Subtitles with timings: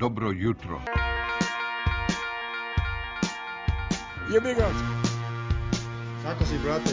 [0.00, 0.80] dobro jutro.
[4.32, 4.68] Jebi ga.
[6.22, 6.90] Kako si, brate?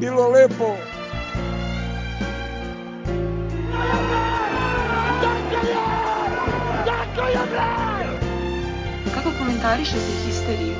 [0.00, 0.76] Bilo lepo.
[9.14, 10.74] Kako komentarišete histeriju?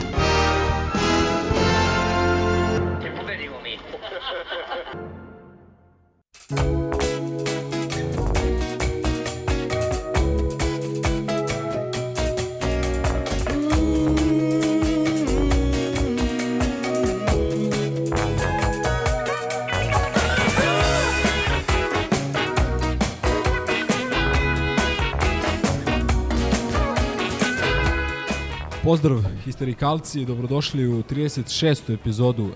[28.90, 31.94] Pozdrav histerikalci, dobrodošli u 36.
[31.94, 32.48] epizodu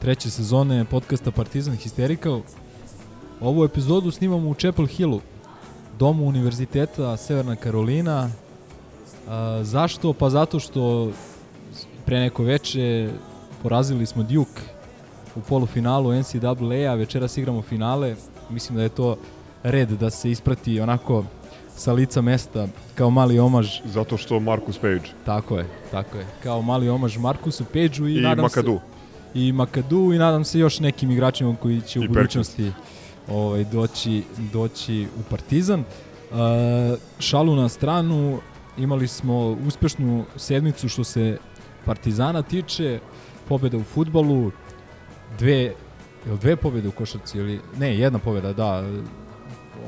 [0.00, 2.40] treće sezone podcasta Partizan Hysterical.
[3.40, 5.20] Ovu epizodu snimamo u Chapel Hillu,
[5.98, 8.30] domu Univerziteta Severna Karolina.
[9.28, 10.12] A, zašto?
[10.12, 11.10] Pa zato što
[12.06, 13.10] pre neko veče
[13.62, 14.62] porazili smo Duke
[15.36, 18.16] u polufinalu NCAA-a, večeras igramo finale.
[18.50, 19.16] Mislim da je to
[19.62, 21.24] red da se isprati onako
[21.76, 26.26] sa lica mesta kao mali omaž Zato što Marcus Page Tako je, tako je.
[26.42, 28.80] Kao mali omaž Markusu Pedžu i, i, nadam Makadu.
[29.34, 32.72] se i Makadu i nadam se još nekim igračima koji će u I budućnosti
[33.28, 35.80] ovaj doći doći u Partizan.
[35.80, 36.36] Uh,
[37.18, 38.38] šalu na stranu,
[38.78, 41.38] imali smo uspešnu sedmicu što se
[41.84, 42.98] Partizana tiče,
[43.48, 44.50] pobeda u futbalu,
[45.38, 45.72] dve
[46.26, 48.82] jel dve pobede u košarci ili ne, jedna pobeda, da,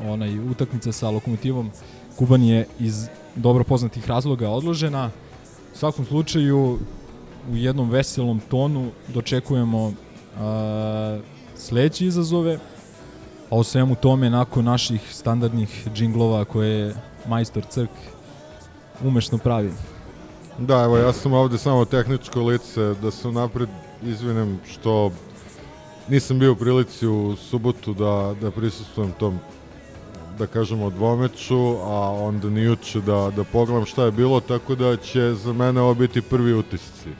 [0.05, 1.71] onaj utakmica sa Lokomotivom
[2.19, 5.11] Kuban je iz dobro poznatih razloga odložena.
[5.75, 6.79] U svakom slučaju
[7.53, 9.93] u jednom veselom tonu dočekujemo
[10.39, 11.19] a,
[11.57, 12.59] sledeće izazove,
[13.51, 16.95] a o svemu tome nakon naših standardnih džinglova koje je
[17.29, 17.91] majstor Crk
[19.05, 19.73] umešno pravi.
[20.59, 23.69] Da, evo ja sam ovde samo tehničko lice, da se napred
[24.03, 25.11] izvinem što
[26.09, 29.39] nisam bio u prilici u subotu da, da prisustujem tom
[30.39, 34.97] da kažemo dvomeču, a onda ni juče da, da pogledam šta je bilo, tako da
[34.97, 37.11] će za mene ovo biti prvi utisci.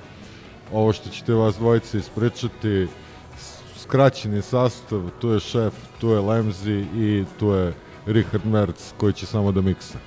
[0.73, 2.89] Ovo što ćete vas dvojice ispričati,
[3.79, 7.73] skraćeni sastav, tu je šef, tu je Lemzi i tu je
[8.07, 9.99] Richard Merc koji će samo da miksa.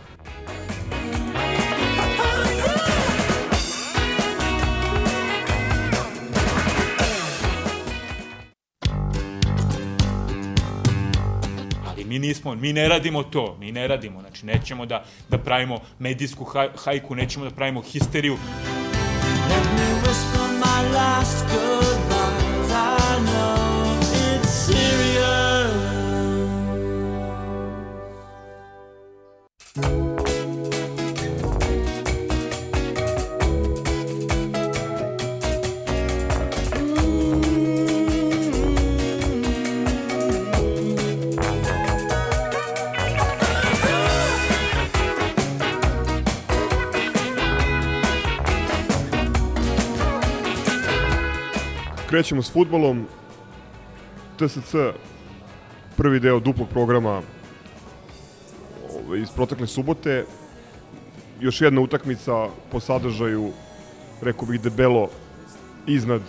[12.29, 16.69] Nismo, mi ne radimo to, mi ne radimo, znači nećemo da, da pravimo medijsku haj,
[16.83, 18.37] hajku, nećemo da pravimo histeriju.
[19.49, 21.98] Let me whisper my last goodbyes.
[52.09, 53.05] Krećemo s futbolom.
[54.37, 54.75] TSC,
[55.97, 57.21] prvi deo duplog programa
[58.93, 60.25] ovaj, iz protekle subote.
[61.39, 63.51] Još jedna utakmica po sadržaju,
[64.21, 65.09] rekao bih debelo,
[65.87, 66.21] iznad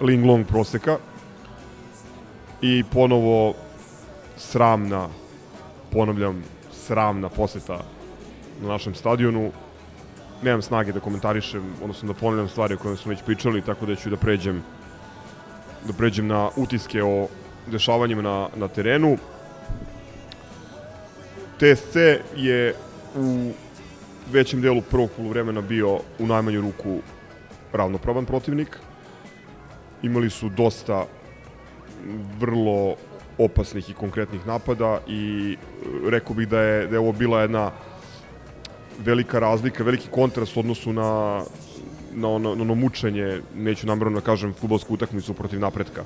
[0.00, 0.98] Ling Long proseka.
[2.62, 3.54] I ponovo
[4.36, 5.08] sramna,
[5.92, 7.80] ponavljam, sramna poseta
[8.60, 9.52] na našem stadionu.
[10.42, 13.96] Nemam snage da komentarišem, odnosno da ponavljam stvari o kojima smo već pričali, tako da
[13.96, 14.62] ću da pređem
[15.86, 17.28] da pređem na utiske o
[17.66, 19.16] dešavanjima na, na terenu.
[21.58, 21.96] TSC
[22.36, 22.74] je
[23.16, 23.50] u
[24.32, 26.98] većem delu prvog poluvremena bio u najmanju ruku
[27.72, 28.78] ravnopravan protivnik.
[30.02, 31.06] Imali su dosta
[32.38, 32.94] vrlo
[33.38, 37.70] opasnih i konkretnih napada i e, rekao bih da je, da je ovo bila jedna
[38.98, 41.42] velika razlika, veliki kontrast u odnosu na
[42.14, 46.04] na ono, na ono mučenje, neću namjerno da kažem, futbolsku utakmicu protiv napretka.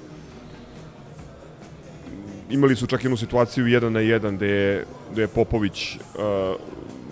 [2.50, 6.00] Imali su čak jednu situaciju 1 na 1 gde je, gde je Popović uh,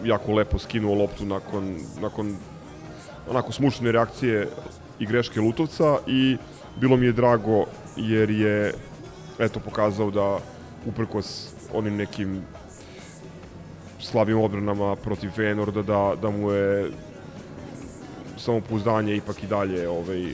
[0.04, 2.36] jako lepo skinuo loptu nakon, nakon
[3.30, 4.48] onako smušne reakcije
[4.98, 6.36] i greške Lutovca i
[6.80, 7.64] bilo mi je drago
[7.96, 8.74] jer je
[9.38, 10.38] eto pokazao da
[10.86, 12.42] uprkos onim nekim
[14.00, 16.90] slabim odbranama protiv Feyenoorda da, da mu je
[18.40, 20.32] samopouzdanje ipak i dalje ovaj,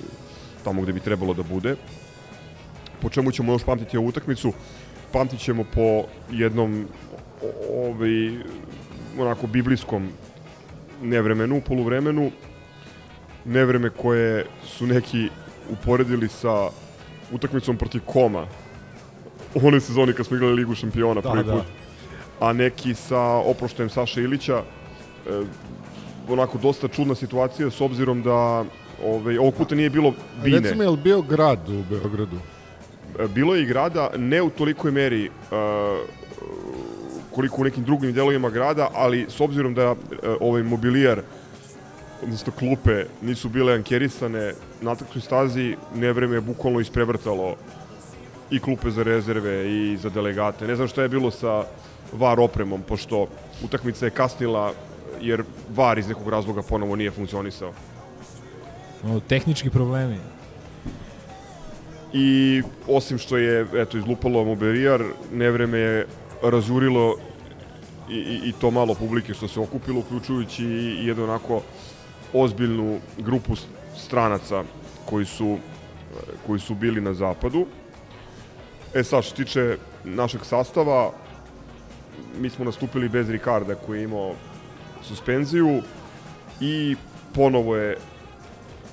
[0.64, 1.76] tamo gde bi trebalo da bude.
[3.02, 4.52] po čemu ćemo još pamtiti ovu utakmicu?
[5.12, 6.86] Pamtit ćemo po jednom
[7.72, 8.30] ovaj,
[9.18, 10.08] onako biblijskom
[11.02, 12.30] nevremenu, poluvremenu,
[13.44, 15.28] nevreme koje su neki
[15.70, 16.68] uporedili sa
[17.32, 18.46] utakmicom protiv Koma
[19.54, 21.52] u onoj sezoni kad smo igrali Ligu šampiona Da, prvi da.
[21.52, 21.64] put,
[22.40, 24.62] a neki sa oproštajem Saše Ilića.
[26.28, 28.64] Onako dosta čudna situacija s obzirom da
[29.04, 30.14] ovaj, ovog puta nije bilo
[30.44, 30.60] bine.
[30.60, 32.36] Recimo, je li bio grad u Beogradu?
[33.18, 35.56] E, Bilo je i grada, ne u tolikoj meri uh,
[37.34, 39.98] koliko u nekim drugim delovima grada, ali s obzirom da uh,
[40.40, 41.20] ovaj mobilijar
[42.22, 47.54] odnosno klupe nisu bile ankerisane na takvoj stazi, nevreme je bukvalno isprevrtalo
[48.50, 50.66] i klupe za rezerve i za delegate.
[50.66, 51.64] Ne znam šta je bilo sa
[52.12, 53.26] VAR opremom, pošto
[53.64, 54.72] utakmica je kasnila
[55.20, 55.42] jer
[55.74, 57.72] VAR iz nekog razloga ponovo nije funkcionisao.
[59.04, 60.16] Ono, tehnički problemi.
[62.12, 66.06] I osim što je eto izlupalo mobilijar, nevreme je
[66.42, 67.16] razurilo
[68.10, 71.62] i, i, i to malo publike što se okupilo, uključujući i jednu onako
[72.32, 73.56] ozbiljnu grupu
[73.96, 74.64] stranaca
[75.04, 75.58] koji su,
[76.46, 77.66] koji su bili na zapadu.
[78.94, 81.12] E sad, što tiče našeg sastava,
[82.38, 84.34] mi smo nastupili bez Ricarda koji je imao
[85.08, 85.82] suspenziju
[86.60, 86.96] i
[87.34, 87.96] ponovo je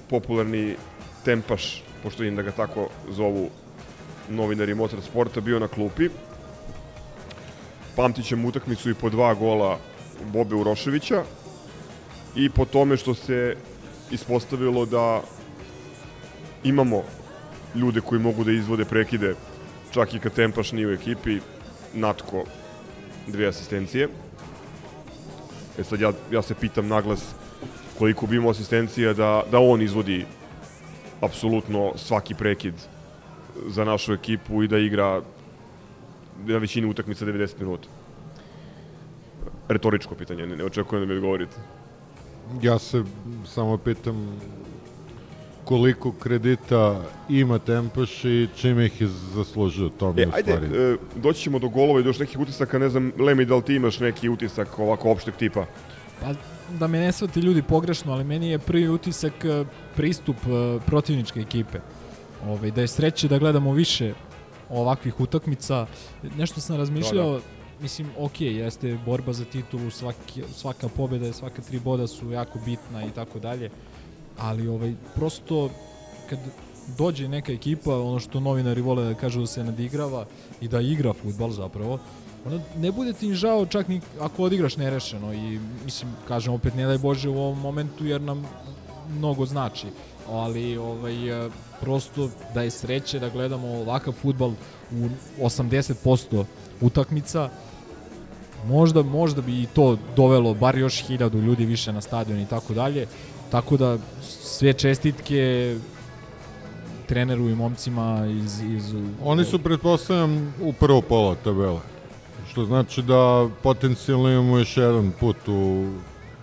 [0.10, 0.75] popularni
[1.25, 3.50] tempaš, pošto im da ga tako zovu
[4.30, 6.10] novinari motorsporta, bio na klupi.
[7.95, 9.80] Pamtit ćemo utakmicu i po dva gola
[10.33, 11.24] Bobe Uroševića
[12.36, 13.56] i po tome što se
[14.12, 15.21] ispostavilo da
[16.63, 17.04] imamo
[17.75, 19.36] ljude koji mogu da izvode prekide
[19.92, 21.39] čak i kad Tempaš nije u ekipi,
[21.94, 22.44] Natko
[23.27, 24.07] dve asistencije.
[25.78, 27.36] E sad ja, ja se pitam naglas
[27.98, 30.25] koliko bi imao asistencija da, da on izvodi
[31.22, 32.74] apsolutno svaki prekid
[33.68, 35.22] za našu ekipu i da igra
[36.46, 37.88] na većini utakmica 90 minuta.
[39.68, 41.56] Retoričko pitanje, ne, ne očekujem da mi odgovorite.
[42.62, 43.04] Ja se
[43.46, 44.40] samo pitam
[45.65, 50.65] koliko kredita ima Tempaš i čime ih je zaslužio, to mi E, ajde, stvari.
[50.77, 53.62] e, doći ćemo do golova i do još nekih utisaka, ne znam, Lemi, da li
[53.62, 55.65] ti imaš neki utisak ovako opšteg tipa?
[56.21, 56.33] Pa
[56.80, 59.65] da me ne shvati ljudi pogrešno, ali meni je prvi utisak e,
[59.95, 61.80] pristup e, protivničke ekipe.
[62.48, 64.13] Ovaj, da je sreće da gledamo više
[64.69, 65.86] ovakvih utakmica.
[66.38, 67.39] Nešto sam razmišljao,
[67.81, 72.60] mislim, ok, jeste borba za titulu, svaki, svaka pobjeda, i svaka tri boda su jako
[72.65, 73.69] bitna i tako dalje,
[74.38, 75.70] ali ovaj, prosto
[76.30, 76.40] kad
[76.98, 80.26] dođe neka ekipa, ono što novinari vole da kažu da se nadigrava
[80.62, 82.00] i da igra futbal zapravo,
[82.46, 86.86] ono, ne bude ti žao čak ni ako odigraš nerešeno i mislim, kažem opet ne
[86.86, 88.46] daj Bože u ovom momentu jer nam
[89.18, 89.88] mnogo znači.
[90.30, 91.14] Ali ovaj,
[91.82, 94.52] prosto da je sreće da gledamo ovakav futbal
[94.92, 95.10] u
[95.40, 96.46] 80%
[96.82, 97.50] utakmica
[98.66, 102.74] možda, možda bi i to dovelo bar još hiljadu ljudi više na stadion i tako
[102.74, 103.08] dalje
[103.54, 105.76] tako da sve čestitke
[107.06, 111.80] treneru i momcima iz, iz Oni su, pretpostavljam, u prvo pola tabele.
[112.52, 115.88] Što znači da potencijalno imamo još jedan put u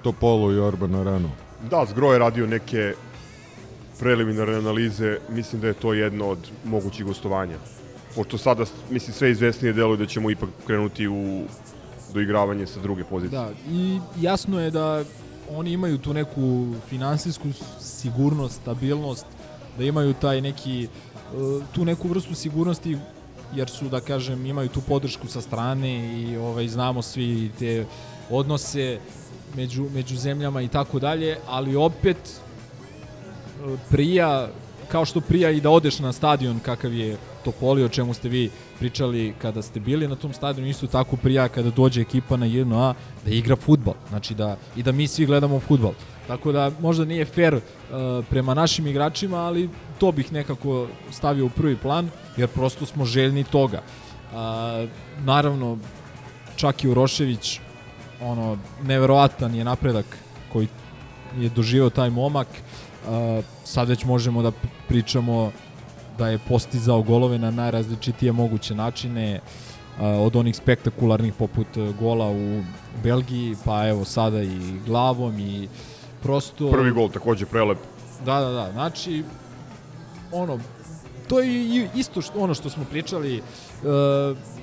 [0.03, 1.31] Topolu i Orban Arenu.
[1.71, 2.95] Da, Zgro je radio neke
[3.99, 7.57] preliminarne analize, mislim da je to jedno od mogućih gostovanja.
[8.15, 11.43] Pošto sada, mislim, sve izvesnije deluje da ćemo ipak krenuti u
[12.15, 13.41] doigravanje sa druge pozicije.
[13.41, 15.05] Da, i jasno je da
[15.57, 17.49] oni imaju tu neku finansijsku
[17.81, 19.27] sigurnost, stabilnost,
[19.79, 20.89] da imaju taj neki,
[21.35, 22.99] uh, tu neku vrstu sigurnosti
[23.55, 27.87] jer su, da kažem, imaju tu podršku sa strane i ovaj, znamo svi te
[28.31, 28.99] odnose
[29.57, 34.49] među, među zemljama i tako dalje, ali opet uh, prija,
[34.89, 38.51] kao što prija i da odeš na stadion kakav je Topoli, o čemu ste vi
[38.79, 42.95] pričali kada ste bili na tom stadionu, isto tako prija kada dođe ekipa na 1A
[43.25, 45.93] da igra futbal, znači da i da mi svi gledamo futbal.
[46.27, 47.61] Tako da možda nije fair uh,
[48.31, 49.69] prema našim igračima, ali
[49.99, 53.83] to bih nekako stavio u prvi plan, jer prosto smo željni toga.
[53.83, 54.37] Uh,
[55.25, 55.79] naravno,
[56.57, 57.61] čak i Urošević,
[58.21, 60.07] ono, neverovatan je napredak
[60.53, 60.69] koji
[61.39, 62.49] je doživao taj momak.
[62.49, 64.53] Uh, sad već možemo da
[64.89, 65.53] pričamo
[66.21, 69.41] da je postizao golove na najrazličitije moguće načine
[70.01, 72.63] od onih spektakularnih poput uh, gola u
[73.03, 75.69] Belgiji, pa evo sada i glavom i
[76.23, 76.71] prosto...
[76.71, 77.79] Prvi gol takođe prelep.
[78.25, 78.73] Da, da, da.
[78.73, 79.25] Znači,
[80.33, 80.59] ono,
[81.29, 83.43] to je isto što, ono što smo pričali, e,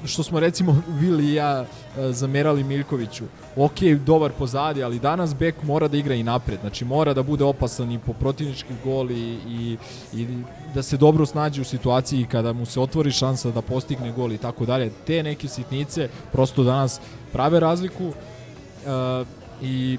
[0.05, 3.25] što smo recimo Vili i ja e, zamerali Miljkoviću.
[3.59, 6.59] Ok, dobar pozadi, ali danas bek mora da igra i napred.
[6.61, 9.77] Znači mora da bude opasan i po protivnički gol i, i,
[10.13, 10.27] i
[10.73, 14.37] da se dobro snađe u situaciji kada mu se otvori šansa da postigne gol i
[14.37, 14.91] tako dalje.
[15.07, 16.99] Te neke sitnice prosto danas
[17.33, 19.23] prave razliku e,
[19.61, 19.97] i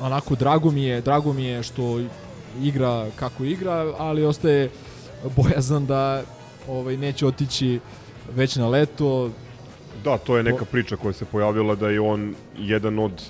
[0.00, 2.00] onako drago mi je, drago mi je što
[2.62, 4.70] igra kako igra, ali ostaje
[5.36, 6.22] bojazan da
[6.68, 7.80] ovaj neće otići
[8.34, 9.30] već na leto.
[10.08, 13.22] Da, to je neka priča koja se pojavila da je on jedan od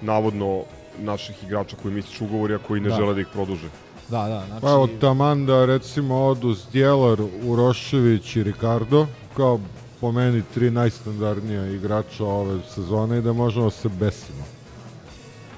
[0.00, 0.62] navodno
[0.98, 2.96] naših igrača koji misliš ugovori, a koji ne Da.
[2.96, 3.68] žele da ih produže.
[4.08, 9.60] Da, da, znači Pa evo taman da recimo odu Zdjelar, Urošević i Ricardo, kao
[10.00, 14.44] po meni tri najstandardnija igrača ove sezone i da možemo se besimo.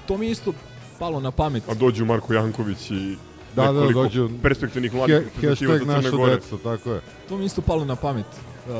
[0.07, 0.53] to mi je isto
[0.99, 1.63] palo na pamet.
[1.69, 3.15] A dođu Marko Janković i
[3.55, 6.35] Da, da, nekoliko dođu perspektivnih mladih He, hashtag Crne naša Gore.
[6.35, 7.01] deca, tako je.
[7.29, 8.25] To mi isto palo na pamet.
[8.69, 8.73] Uh,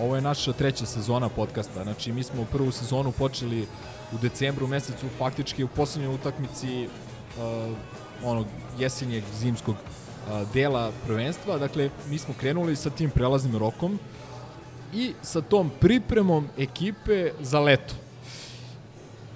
[0.00, 1.82] ovo je naša treća sezona podcasta.
[1.82, 3.66] Znači, mi smo prvu sezonu počeli
[4.12, 7.76] u decembru mesecu, faktički u poslednjoj utakmici uh,
[8.24, 8.46] onog
[8.78, 11.58] jesenjeg zimskog uh, dela prvenstva.
[11.58, 13.98] Dakle, mi smo krenuli sa tim prelaznim rokom
[14.94, 17.94] i sa tom pripremom ekipe za leto.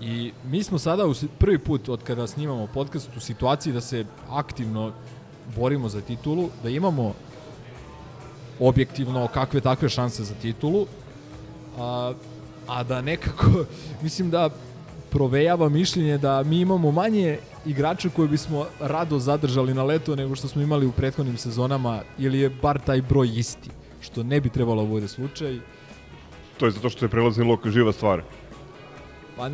[0.01, 4.05] I mi smo sada u, prvi put od kada snimamo podcast u situaciji da se
[4.31, 4.93] aktivno
[5.57, 7.15] borimo za titulu, da imamo
[8.61, 10.87] objektivno kakve takve šanse za titulu,
[11.79, 12.13] a,
[12.67, 13.65] a da nekako,
[14.03, 14.51] mislim da
[15.11, 20.49] provejava mišljenje da mi imamo manje igrača koje bismo rado zadržali na leto nego što
[20.49, 23.71] smo imali u prethodnim sezonama ili je bar taj broj isti,
[24.01, 25.59] što ne bi trebalo bude slučaj.
[26.59, 28.23] To je zato što je prelazni lok živa stvar.
[29.37, 29.51] Pa,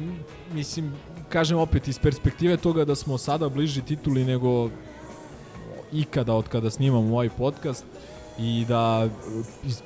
[0.54, 0.92] mislim,
[1.28, 4.70] kažem opet iz perspektive toga da smo sada bliži tituli nego
[5.92, 7.84] ikada od kada snimamo ovaj podcast
[8.40, 9.08] i da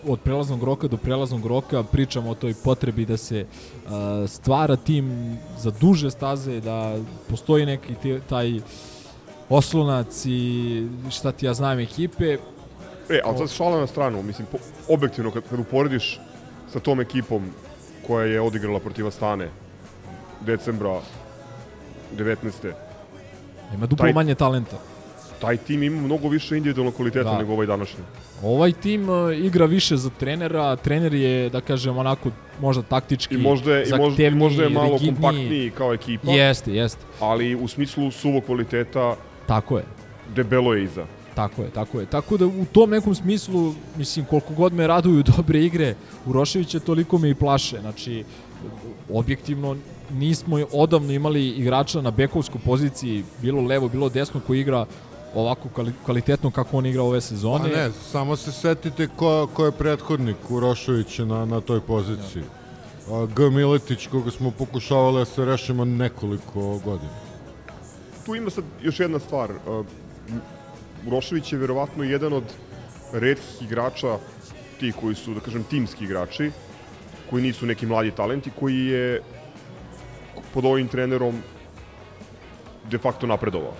[0.06, 3.46] od prelaznog roka do prelaznog roka pričamo o toj potrebi da se
[3.84, 3.90] uh,
[4.28, 6.96] stvara tim za duže staze, da
[7.28, 8.60] postoji neki te, taj
[9.48, 12.38] oslonac i šta ti ja znam ekipe.
[13.10, 14.58] E, ali sad šala na stranu, mislim, po,
[14.88, 16.20] objektivno kad, kad uporediš
[16.72, 17.50] sa tom ekipom
[18.06, 19.48] koja je odigrala protiv Astane
[20.40, 21.00] decembra
[22.16, 22.72] 19.
[23.74, 24.76] Ima duplo Taj- manje talenta.
[25.40, 27.38] Taj tim ima mnogo više individualnog kvaliteta Da.
[27.38, 28.04] nego ovaj današnji.
[28.42, 33.38] Ovaj tim uh, igra više za trenera, trener je, da kažem, onako možda taktički I
[33.38, 35.14] možda je, i možda, i možda je malo rigidniji.
[35.14, 37.00] kompaktniji kao ekipa, Jeste, jeste.
[37.20, 39.84] ali u smislu suvog kvaliteta Tako je.
[40.36, 41.04] debelo je iza.
[41.34, 42.06] Tako je, tako je.
[42.06, 45.94] Tako da u tom nekom smislu, mislim, koliko god me raduju dobre igre,
[46.26, 47.80] Uroševića toliko me i plaše.
[47.80, 48.24] Znači,
[49.10, 49.76] objektivno
[50.12, 54.86] nismo odavno imali igrača na bekovskoj poziciji, bilo levo, bilo desno, koji igra
[55.34, 57.58] ovako kvali- kvalitetno kako on igra ove sezone.
[57.64, 62.42] Pa ne, samo se setite ko, ko je prethodnik Uroševića na, na toj poziciji.
[63.10, 63.50] A, G.
[63.50, 67.10] Miletić, koga smo pokušavali da se rešimo nekoliko godina.
[68.26, 69.50] Tu ima sad još jedna stvar.
[71.06, 72.44] Urošević je verovatno jedan od
[73.12, 74.18] redkih igrača,
[74.80, 76.50] ti koji su, da kažem, timski igrači,
[77.30, 79.22] koji nisu neki mladi talenti, koji je
[80.54, 81.42] pod ovim trenerom
[82.90, 83.72] de facto napredovao.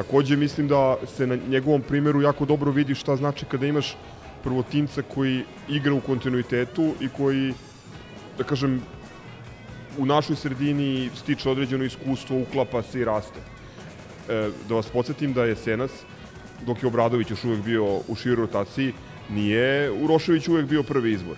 [0.00, 3.96] Takođe mislim da se na njegovom primjeru jako dobro vidi šta znači kada imaš
[4.42, 7.52] prvotimca koji igra u kontinuitetu i koji,
[8.38, 8.80] da kažem,
[9.98, 13.40] u našoj sredini stiče određeno iskustvo, uklapa se i raste.
[13.40, 15.92] E, da vas podsjetim da je Senas,
[16.66, 18.94] dok je Obradović još uvek bio u široj rotaciji,
[19.30, 21.36] nije Urošević uvek bio prvi izbor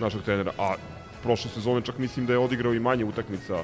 [0.00, 0.74] našeg trenera, a
[1.22, 3.62] prošle sezone čak mislim da je odigrao i manje utakmica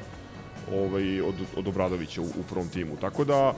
[0.72, 2.96] ovaj, od, od Obradovića u, u prvom timu.
[3.00, 3.54] Tako da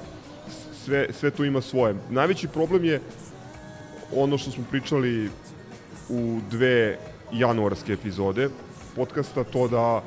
[0.85, 1.95] sve, sve to ima svoje.
[2.11, 3.01] Najveći problem je
[4.17, 5.31] ono što smo pričali
[6.09, 6.99] u dve
[7.33, 8.49] januarske epizode
[8.97, 10.03] podcasta, to da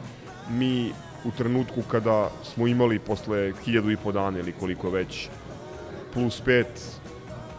[0.50, 0.92] mi
[1.26, 5.30] u trenutku kada smo imali posle hiljadu i po dana ili koliko već
[6.14, 6.68] plus pet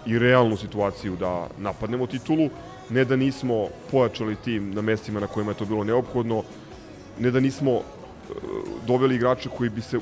[0.07, 2.49] i realnu situaciju da napadnemo titulu,
[2.91, 6.43] ne da nismo pojačali tim na mestima na kojima je to bilo neophodno,
[7.19, 7.83] ne da nismo e,
[8.87, 9.99] doveli igrače koji bi se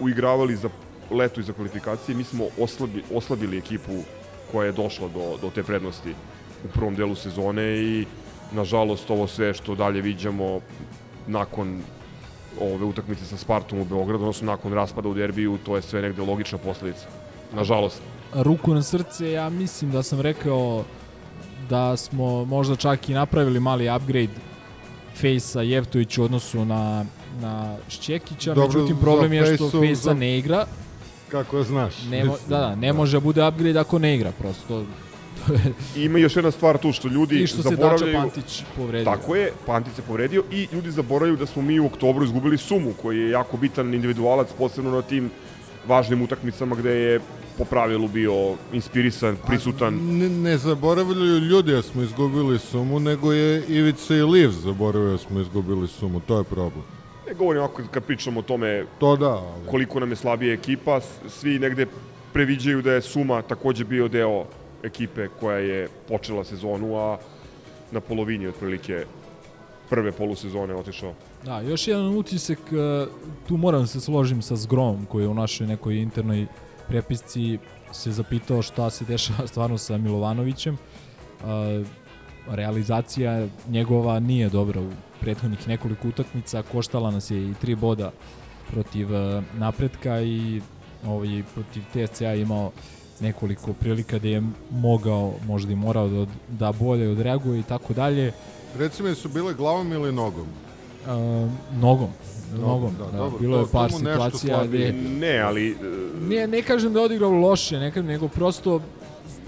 [0.00, 0.68] uigravali za
[1.10, 3.92] leto i za kvalifikacije, mi smo oslabi, oslabili ekipu
[4.52, 6.14] koja je došla do, do te prednosti
[6.64, 8.06] u prvom delu sezone i
[8.52, 10.60] nažalost ovo sve što dalje viđamo
[11.26, 11.80] nakon
[12.60, 16.22] ove utakmice sa Spartom u Beogradu, odnosno nakon raspada u derbiju, to je sve negde
[16.22, 17.06] logična posledica.
[17.52, 18.02] Nažalost.
[18.34, 20.84] ruku na srce, ja mislim da sam rekao
[21.68, 24.32] da smo možda čak i napravili mali upgrade
[25.16, 27.04] Fejsa Jevtović u odnosu na,
[27.40, 30.66] na Šćekića, Dobro, međutim problem je što Fejsa za- ne igra,
[31.28, 31.94] Kako znaš?
[32.10, 34.84] ne, mo, da, da, ne može da bude upgrade ako ne igra, prosto
[35.96, 38.18] I ima još jedna stvar tu što ljudi I što se Dača zaboravljaju...
[38.18, 39.04] Pantić povredio.
[39.04, 42.92] Tako je, Pantic se povredio i ljudi zaboravljaju da smo mi u oktobru izgubili Sumu,
[43.02, 45.30] koji je jako bitan individualac, posebno na tim
[45.86, 47.20] važnim utakmicama gde je
[47.58, 49.94] po pravilu bio inspirisan, prisutan.
[49.94, 55.18] Ne, ne zaboravljaju ljudi da smo izgubili sumu, nego je Ivica i Liv zaboravio da
[55.18, 56.97] smo izgubili sumu, to je problem.
[57.28, 59.66] Ne govorim ovako kad pričamo o tome To da, ali...
[59.70, 61.86] koliko nam je slabija ekipa, svi negde
[62.32, 64.44] previđaju da je Suma takođe bio deo
[64.82, 67.18] ekipe koja je počela sezonu, a
[67.90, 69.04] na polovini otprilike
[69.90, 71.14] prve polusezone otišao.
[71.44, 73.06] Da, još jedan utisak, e,
[73.48, 76.46] tu moram da se složim sa Zgrom koji je u našoj nekoj internoj
[76.88, 77.58] prepisci
[77.92, 80.78] se zapitao šta se dešava stvarno sa Milovanovićem.
[82.52, 84.88] E, realizacija njegova nije dobra u
[85.20, 88.10] prethodnih nekoliko utakmica, koštala nas je i tri boda
[88.70, 90.60] protiv e, napretka i
[91.06, 92.70] ovaj, protiv TSC-a imao
[93.20, 98.32] nekoliko prilika da je mogao, možda i morao da, da bolje odreaguje i tako dalje.
[98.78, 100.46] Reci mi, su bile glavom ili nogom?
[101.06, 101.50] Uh,
[101.80, 102.08] nogom.
[102.60, 104.92] Nogom, da, da, dobro, bilo je par situacija gde...
[104.92, 105.70] Ne, ali...
[105.70, 105.74] e,
[106.28, 108.80] Ne, ne kažem da je odigrao loše, ne kažem, nego prosto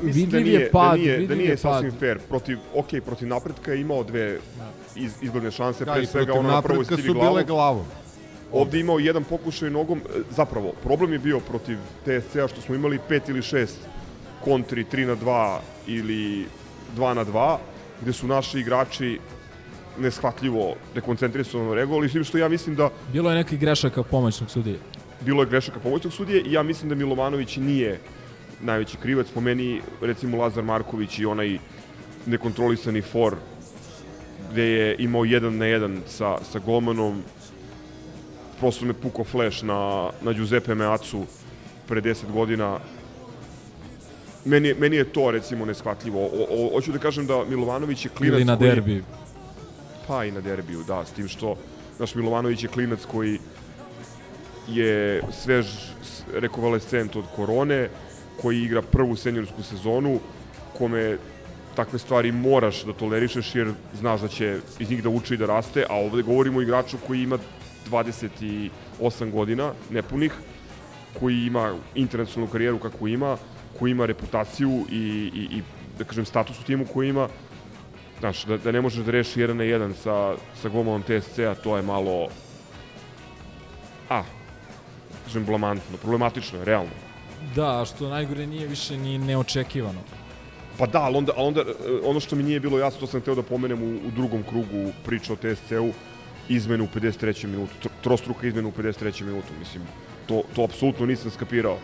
[0.02, 1.59] Mislim vidljiv da nije, je pad, da nije, da nije je pad.
[1.61, 2.19] sasvim fair.
[2.19, 4.38] Protiv, ok, protiv napretka je imao dve
[4.97, 7.28] iz, izgledne šanse, Da, pre svega ona na prvoj stivi glavom.
[7.28, 7.85] bile glavom.
[8.52, 12.75] Ovde je imao jedan pokušaj nogom, e, zapravo, problem je bio protiv TSC-a što smo
[12.75, 13.78] imali pet ili šest
[14.45, 16.47] kontri, 3 na 2 ili
[16.97, 17.57] 2 na 2,
[18.02, 19.19] gde su naši igrači
[19.99, 24.78] neshvatljivo dekoncentrisano reagovali, s tim što ja mislim da Bilo je nekih grešaka pomoćnog sudije.
[25.21, 27.99] bilo je grešaka pomoćnog sudije i ja mislim da Milovanović nije
[28.62, 29.26] najveći krivac.
[29.35, 31.59] Po meni, recimo, Lazar Marković i onaj
[32.26, 33.37] nekontrolisani for
[34.50, 37.23] gde je imao jedan na jedan sa, sa golmanom
[38.59, 41.25] prosto me puko flash na, na Giuseppe Meacu
[41.88, 42.79] pre 10 godina
[44.45, 46.21] meni, meni je to recimo neshvatljivo.
[46.21, 49.02] O, o, hoću da kažem da Milovanović je klinac Ili na koji-.
[50.07, 51.57] Pa i na derbiju, da, s tim što
[51.99, 53.38] naš Milovanović je klinac koji
[54.69, 55.67] je svež
[56.35, 57.88] rekovalescent od korone,
[58.42, 60.18] koji igra prvu seniorsku sezonu,
[60.78, 61.16] kome
[61.75, 65.47] takve stvari moraš da tolerišeš jer znaš da će iz njih da uči i da
[65.47, 67.38] raste, a ovde govorimo o igraču koji ima
[67.90, 70.32] 28 godina, nepunih,
[71.21, 73.36] koji ima internacionalnu karijeru kakvu ima,
[73.78, 75.62] koji ima reputaciju i, i, i
[75.99, 77.28] da kažem, status u timu koji ima,
[78.21, 81.76] Znaš, da, da ne možeš da reši jedan na jedan sa, sa golmanom TSC-a, to
[81.76, 82.28] je malo...
[84.10, 84.23] A,
[85.25, 87.09] kažem, blamantno, problematično je, realno.
[87.54, 90.00] Da, a što najgore nije više ni neočekivano.
[90.78, 91.65] Pa da, ali onda, ali onda e,
[92.04, 94.93] ono što mi nije bilo jasno, to sam hteo da pomenem u, u drugom krugu
[95.04, 95.91] priče o TSC-u,
[96.49, 97.47] izmenu u 53.
[97.47, 99.25] minutu, tro- trostruka izmena u 53.
[99.25, 99.82] minutu, mislim,
[100.26, 101.76] to, to apsolutno nisam skapirao.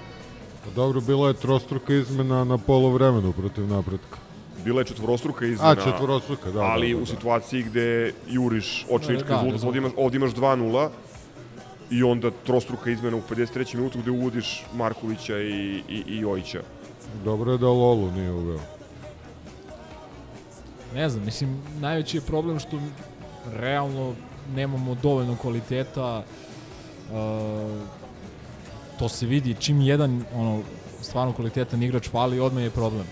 [0.64, 4.18] Pa dobro, bila je trostruka izmena na polovremenu protiv napretka.
[4.64, 6.60] Bila je četvorostruka izmena, A, četvorostruka, da.
[6.60, 7.10] ali da, u da, da.
[7.10, 9.66] situaciji gde juriš očinički Da, rezultat, rezultat.
[9.66, 10.88] ovde imaš, ovde imaš 2-0
[11.90, 13.74] i onda trostruka izmena u 53.
[13.74, 16.62] minutu gde uvodiš Markovića i, i, i Jojića.
[17.24, 18.60] Dobro je da Lolu nije uveo.
[20.94, 22.80] Ne znam, mislim, najveći je problem što
[23.52, 24.14] realno
[24.54, 26.22] nemamo dovoljno kvaliteta.
[27.10, 27.16] Uh,
[28.98, 30.62] to se vidi čim jedan ono
[31.02, 33.06] stvarno kvalitetan igrač fali, odmah je problem.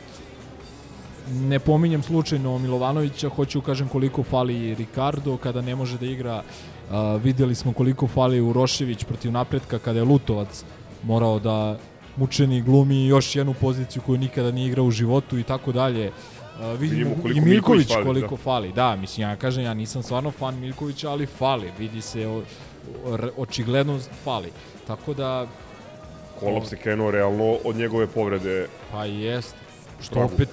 [1.33, 6.43] Ne pominjem slučajno Milovanovića, hoću kažem koliko fali Ricardo kada ne može da igra.
[6.43, 10.65] Uh, videli smo koliko fali Urošević protiv napretka kada je Lutovac
[11.03, 11.79] morao da
[12.17, 16.09] mučeni glumi još jednu poziciju koju nikada nije igrao u životu i tako dalje.
[16.09, 18.43] Uh, vidimo Vidimo koliko i Miljković fali, koliko da.
[18.43, 18.73] fali.
[18.73, 21.71] Da, mislim, ja kažem, ja nisam stvarno fan Miljkovića, ali fali.
[21.79, 22.43] Vidi se, o,
[23.07, 24.49] o, očigledno fali.
[24.87, 25.47] Tako da,
[26.41, 28.67] Kolaps je krenuo realno od njegove povrede.
[28.93, 29.64] pa jest.
[30.05, 30.31] Što Pravu.
[30.35, 30.49] opet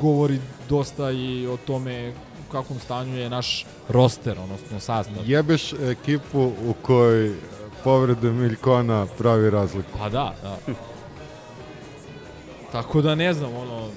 [0.00, 0.38] govori
[0.68, 2.12] dosta i o tome
[2.48, 5.16] u kakvom stanju je naš roster, odnosno sastav.
[5.30, 7.34] Jebeš ekipu u kojoj
[7.84, 9.98] povrede Miljkona pravi razliku.
[9.98, 10.56] Pa da, da.
[12.72, 13.88] Tako da ne znam, ono,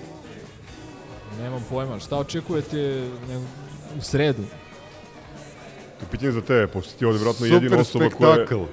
[1.39, 1.99] nemam pojma.
[1.99, 2.77] Šta očekujete
[3.29, 3.37] ne,
[3.97, 4.43] u sredu?
[5.99, 8.63] To je pitanje za tebe, pošto ti ovde vjerojatno Super jedina osoba koja, je- spektakl.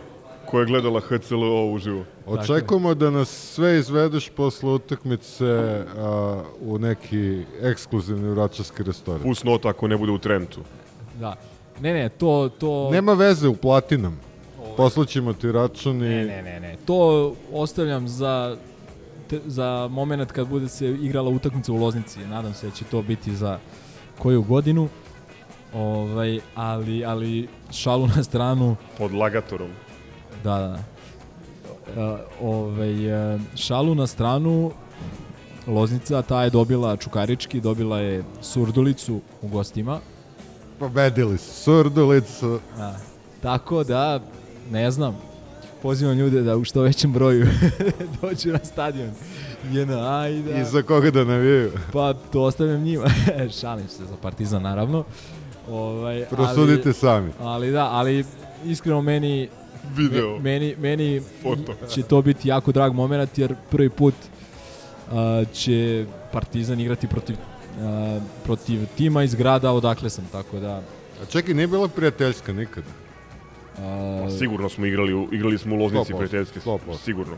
[0.47, 2.05] Koja je gledala HCLO uživo.
[2.27, 5.45] Očekujemo da nas sve izvedeš posle utakmice
[5.97, 9.23] a, u neki ekskluzivni vračarski restoran.
[9.23, 10.61] Pus nota ako ne bude u Trentu.
[11.21, 11.37] Da.
[11.81, 12.51] Ne, ne, to...
[12.59, 14.21] to Nema veze, uplati nam.
[14.77, 16.09] Poslaćemo ti račun i...
[16.09, 16.77] Ne, ne, ne, ne.
[16.87, 18.57] To ostavljam za
[19.31, 22.21] te, za moment kad bude se igrala utakmica u Loznici.
[22.21, 23.59] Nadam se da će to biti za
[24.19, 24.89] koju godinu.
[25.75, 29.71] Ovaj, ali, ali šalu na stranu, Pod lagatorom.
[30.45, 30.79] Da, da.
[32.03, 34.73] Uh, ovaj, uh, šalu na stranu,
[35.67, 40.01] Loznica, ta je dobila Čukarički, dobila je Surdulicu u gostima.
[40.79, 42.61] Pobedili su Surdulicu.
[42.79, 42.93] A,
[43.43, 44.21] tako da,
[44.71, 45.17] ne znam,
[45.83, 47.47] pozivam ljude da u što većem broju
[48.23, 49.11] dođu na stadion.
[49.73, 50.61] JNA i da...
[50.61, 51.73] I za koga da navijaju?
[51.93, 53.05] Pa to ostavljam njima.
[53.61, 55.05] Šalim se za Partizan naravno.
[55.71, 57.31] Ovaj, Prosudite sami.
[57.41, 58.25] Ali, ali da, ali
[58.65, 59.49] iskreno meni
[59.89, 60.31] Video.
[60.31, 61.75] me- meni meni Foto.
[61.87, 64.15] će to biti jako drag moment jer prvi put
[65.11, 67.37] a, će Partizan igrati protiv
[67.81, 70.83] a, protiv tima iz grada odakle sam, tako da
[71.23, 72.87] A čekaj, nije bila prijateljska nikada.
[73.79, 76.79] a, Pa sigurno smo igrali, u- igrali smo u Loznici 100%, prijateljske, 100%.
[76.99, 77.37] sigurno.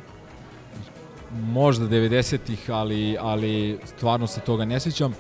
[1.33, 5.15] možda 90-ih, ali, ali stvarno se toga ne sjećam.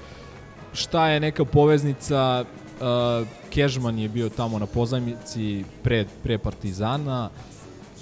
[0.72, 2.44] Šta je neka poveznica,
[2.80, 7.30] uh, Kežman je bio tamo na pozajmici pre, pre Partizana,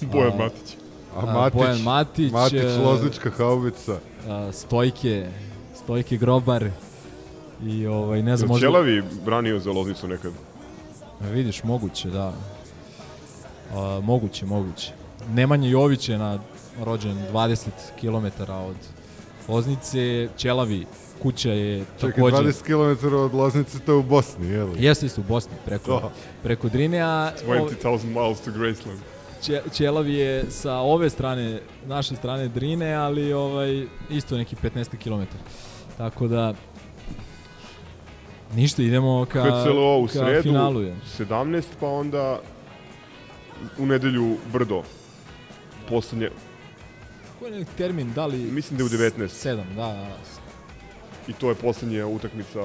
[0.01, 0.77] Bojan A, Matić.
[1.17, 3.93] A Matić, Bojan Matić, Matić, e, Loznička haubica.
[3.93, 5.29] uh, Stojke,
[5.75, 6.71] Stojke Grobar
[7.65, 8.67] i ovaj, ne znam, možda...
[8.67, 10.33] Ćelavi branio za Loznicu nekad?
[11.25, 12.33] E, Vidiš, moguće, da.
[13.75, 14.93] A, moguće, moguće.
[15.35, 16.39] Nemanja Jović je na
[16.85, 17.69] rođen 20
[18.01, 18.77] km od
[19.49, 20.87] Loznice, Ćelavi
[21.23, 22.37] kuća je Čekaj, takođe...
[22.37, 22.63] 20
[22.99, 24.85] km od Loznice, to je u Bosni, je li?
[24.85, 26.11] Jeste isto u Bosni, preko, Da.
[26.43, 29.01] preko Drine, a o- 20,000 miles to Graceland.
[29.43, 35.23] Će, Ćelavi je sa ove strane, naše strane Drine, ali ovaj isto neki 15 km.
[35.99, 36.55] Tako da
[38.55, 40.81] ništa, idemo ka, KCLO u ka sredu, finalu.
[40.81, 40.97] Je.
[41.19, 42.41] 17, pa onda
[43.79, 44.83] u nedelju Brdo.
[45.89, 46.31] Poslednje,
[47.39, 48.37] Koji je termin, da li...
[48.39, 49.11] Mislim da je u 19.
[49.49, 50.17] 7, da, da.
[51.29, 52.61] I to je poslednja utakmica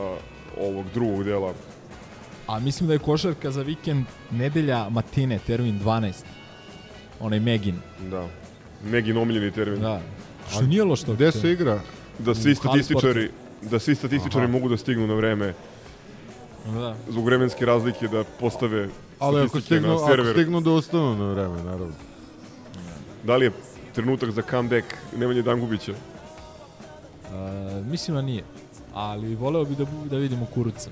[0.57, 1.53] ovog drugog dela.
[2.47, 6.13] A mislim da je košarka za vikend nedelja matine, termin 12.
[7.19, 7.75] Onaj Megin.
[8.01, 8.27] Da.
[8.83, 9.81] Megin omiljeni termin.
[9.81, 10.01] Da.
[10.51, 11.13] Što nije loš to.
[11.13, 11.79] Gde se igra?
[12.19, 13.29] Da svi statističari
[13.61, 14.51] da svi statističari Aha.
[14.51, 15.53] mogu da stignu na vreme
[16.65, 16.95] Da.
[17.09, 20.33] zbog vremenske razlike da postave Ali ako stignu, na ako server.
[20.33, 21.93] stignu da ustanu na vreme, naravno.
[23.23, 23.51] Da li je
[23.95, 24.85] trenutak za comeback
[25.17, 25.93] Nemanje Dangubića?
[27.33, 28.43] A, mislim da nije.
[28.93, 30.89] Ali voleo bi da, da vidimo Kuruca.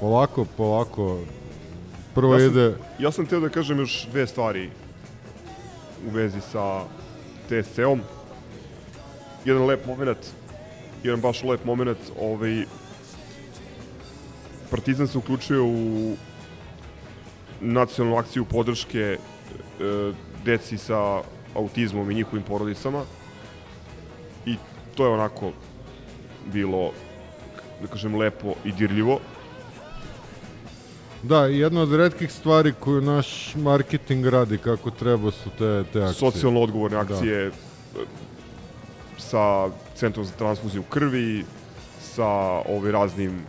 [0.00, 1.18] Polako, polako.
[2.14, 2.74] Prvo Ja sam- ide...
[2.98, 4.70] Ja sam teo da kažem još dve stvari
[6.06, 6.82] u vezi sa
[7.48, 8.00] TSC-om.
[9.44, 10.18] Jedan lep moment,
[11.02, 12.64] jedan baš lep moment, ovaj,
[14.70, 16.16] Partizan se uključio u
[17.60, 19.18] nacionalnu akciju podrške e,
[20.44, 21.22] deci sa
[21.54, 23.02] autizmom i njihovim porodicama
[24.46, 24.56] i
[24.94, 25.52] to je onako
[26.52, 26.90] bilo
[27.82, 29.20] da kažem lepo i dirljivo
[31.22, 36.12] Da, jedna od redkih stvari koju naš marketing radi kako treba su te, te akcije.
[36.14, 37.50] socijalno odgovorne akcije e,
[39.18, 41.44] sa Centrom za transfuziju krvi,
[42.14, 42.26] sa
[42.68, 43.42] ovaj raznim e,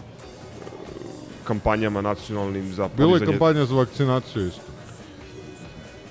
[1.43, 4.62] kampanjama nacionalnim za Bilo je podizanje kampanja za vakcinaciju isto.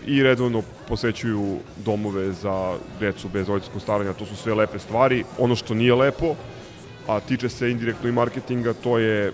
[0.06, 5.24] i redovno posećuju domove za decu bez roditeljskog staranja, to su sve lepe stvari.
[5.38, 6.34] Ono što nije lepo,
[7.06, 9.32] a tiče se indirektno i marketinga, to je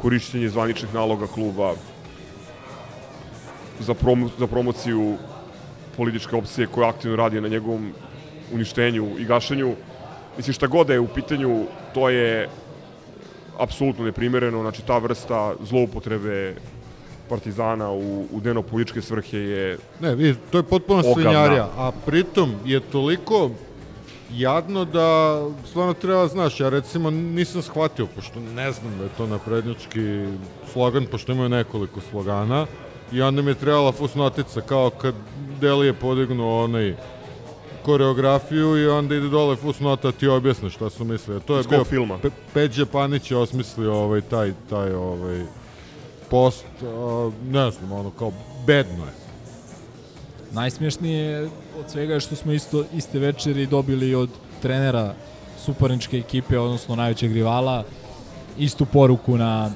[0.00, 1.74] korišćenje zvaničnih naloga kluba
[3.80, 5.16] za, promo, za promociju
[5.96, 7.92] političke opcije koja aktivno radi na njegovom
[8.52, 9.74] uništenju i gašenju.
[10.36, 12.48] Mislim, šta god da je u pitanju, to je
[13.58, 16.54] apsolutno neprimereno, znači ta vrsta zloupotrebe
[17.28, 21.14] Partizana u, u dnevno političke svrhe je Ne, vidi, to je potpuno Ogavna.
[21.14, 23.50] svinjarija, a pritom je toliko
[24.36, 29.26] jadno da stvarno treba znaš, ja recimo nisam shvatio, pošto ne znam da je to
[29.26, 30.26] naprednjački
[30.72, 32.66] slogan, pošto imaju nekoliko slogana,
[33.12, 35.14] i onda mi je trebala fusnotica, kao kad
[35.60, 36.96] Delije podignu onaj
[37.84, 41.40] koreografiju i onda ide dole fusnota ti objasne šta su mislili.
[41.40, 42.18] To je iz bio filma.
[42.18, 45.44] Pe, Peđe Panić je osmislio ovaj, taj, taj ovaj,
[46.30, 48.32] post, a, ne znam, ono kao
[48.66, 49.12] bedno je.
[50.52, 51.48] Najsmješnije
[51.80, 54.30] od svega što smo isto iste večeri dobili od
[54.62, 55.14] trenera
[55.64, 57.84] suparničke ekipe, odnosno najvećeg rivala,
[58.58, 59.70] istu poruku na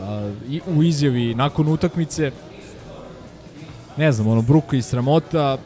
[0.00, 2.30] a, i, u izjavi nakon utakmice.
[3.96, 5.58] Ne znam, ono, bruka i sramota.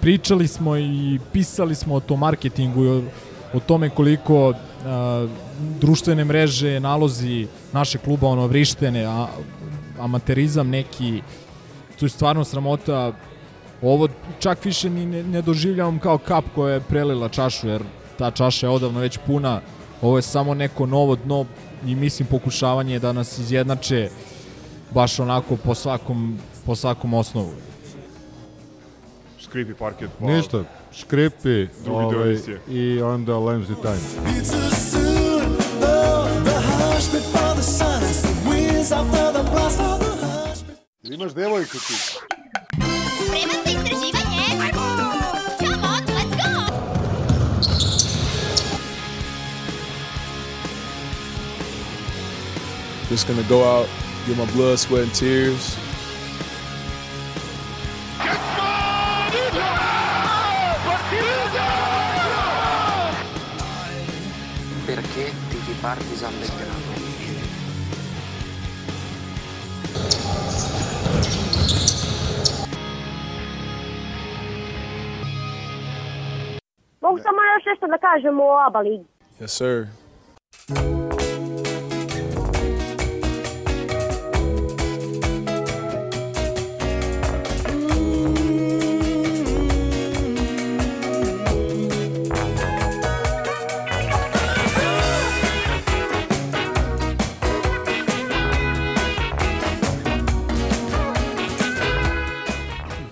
[0.00, 3.02] Pričali smo i pisali smo o tom marketingu i o,
[3.52, 4.52] o tome koliko
[4.84, 5.28] a,
[5.80, 9.26] društvene mreže, nalozi naše kluba, ono, vrištene, a,
[9.98, 11.22] amaterizam neki,
[11.98, 13.12] to je stvarno sramota.
[13.82, 17.82] Ovo čak više ni ne, ne doživljavam kao kap koja je prelila čašu, jer
[18.18, 19.60] ta čaša je odavno već puna.
[20.02, 21.46] Ovo je samo neko novo dno
[21.86, 24.10] i mislim pokušavanje da nas izjednače
[24.90, 27.52] baš onako po svakom, po svakom osnovu.
[29.38, 30.10] Škripi parket.
[30.20, 32.36] Pa, Ništa, Škripi Drugi deo ovaj,
[32.68, 34.73] i onda Lemsy Time.
[41.04, 41.14] Hush.
[41.14, 41.94] Imaš devojku ti.
[43.26, 44.72] Spreman za istraživanje?
[45.58, 46.74] Come on, let's go!
[53.10, 53.88] Just gonna go out,
[54.26, 55.76] get my blood, sweat, and tears.
[64.86, 66.63] Perché tifi Partizan Belgrado?
[77.84, 79.04] Nešto da kažem o ABA ligi.
[79.40, 79.86] Yes, sir.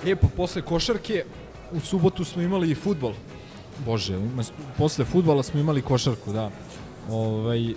[0.04, 1.24] Lijepo, posle košarke
[1.72, 3.12] u subotu smo imali i futbol.
[3.86, 4.18] Bože,
[4.76, 6.50] posle futbala smo imali košarku, da.
[7.10, 7.74] Ovaj,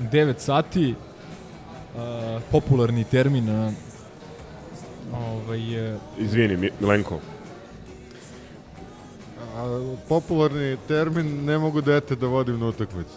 [0.00, 0.94] 9 sati,
[1.94, 2.00] uh,
[2.52, 3.72] popularni termin, uh,
[5.14, 7.18] ovaj, uh, Izvini, Mi- Milenko.
[9.56, 13.14] A, popularni termin, ne mogu dete da vodim na utakmicu.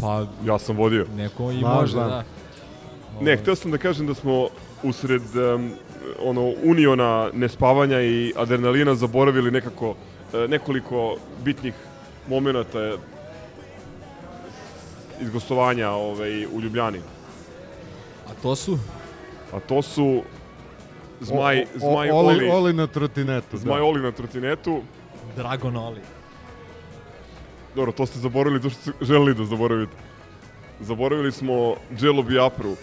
[0.00, 1.06] pa Ja sam vodio.
[1.16, 2.08] neko i Znam, može, znam.
[2.08, 2.24] da.
[3.20, 4.48] Ne, htio sam da kažem da smo
[4.82, 5.22] usred
[5.54, 5.70] um,
[6.20, 9.94] ono uniona nespavanja i adrenalina zaboravili nekako
[10.38, 11.74] nekoliko bitnih
[12.28, 12.96] momenata
[15.20, 16.98] iz gostovanja ovaj, u Ljubljani.
[18.26, 18.78] A to su?
[19.52, 20.22] A to su
[21.20, 23.58] Zmaj, O- o- Zmaj Oli, Oli, Oli na trotinetu.
[23.58, 23.84] Zmaj da.
[23.84, 24.82] Oli na trotinetu.
[25.36, 26.00] Dragon Oli.
[27.74, 29.92] Dobro, to ste zaboravili, to što ste želeli da zaboravite.
[30.80, 32.76] Zaboravili smo Dželo Biafru,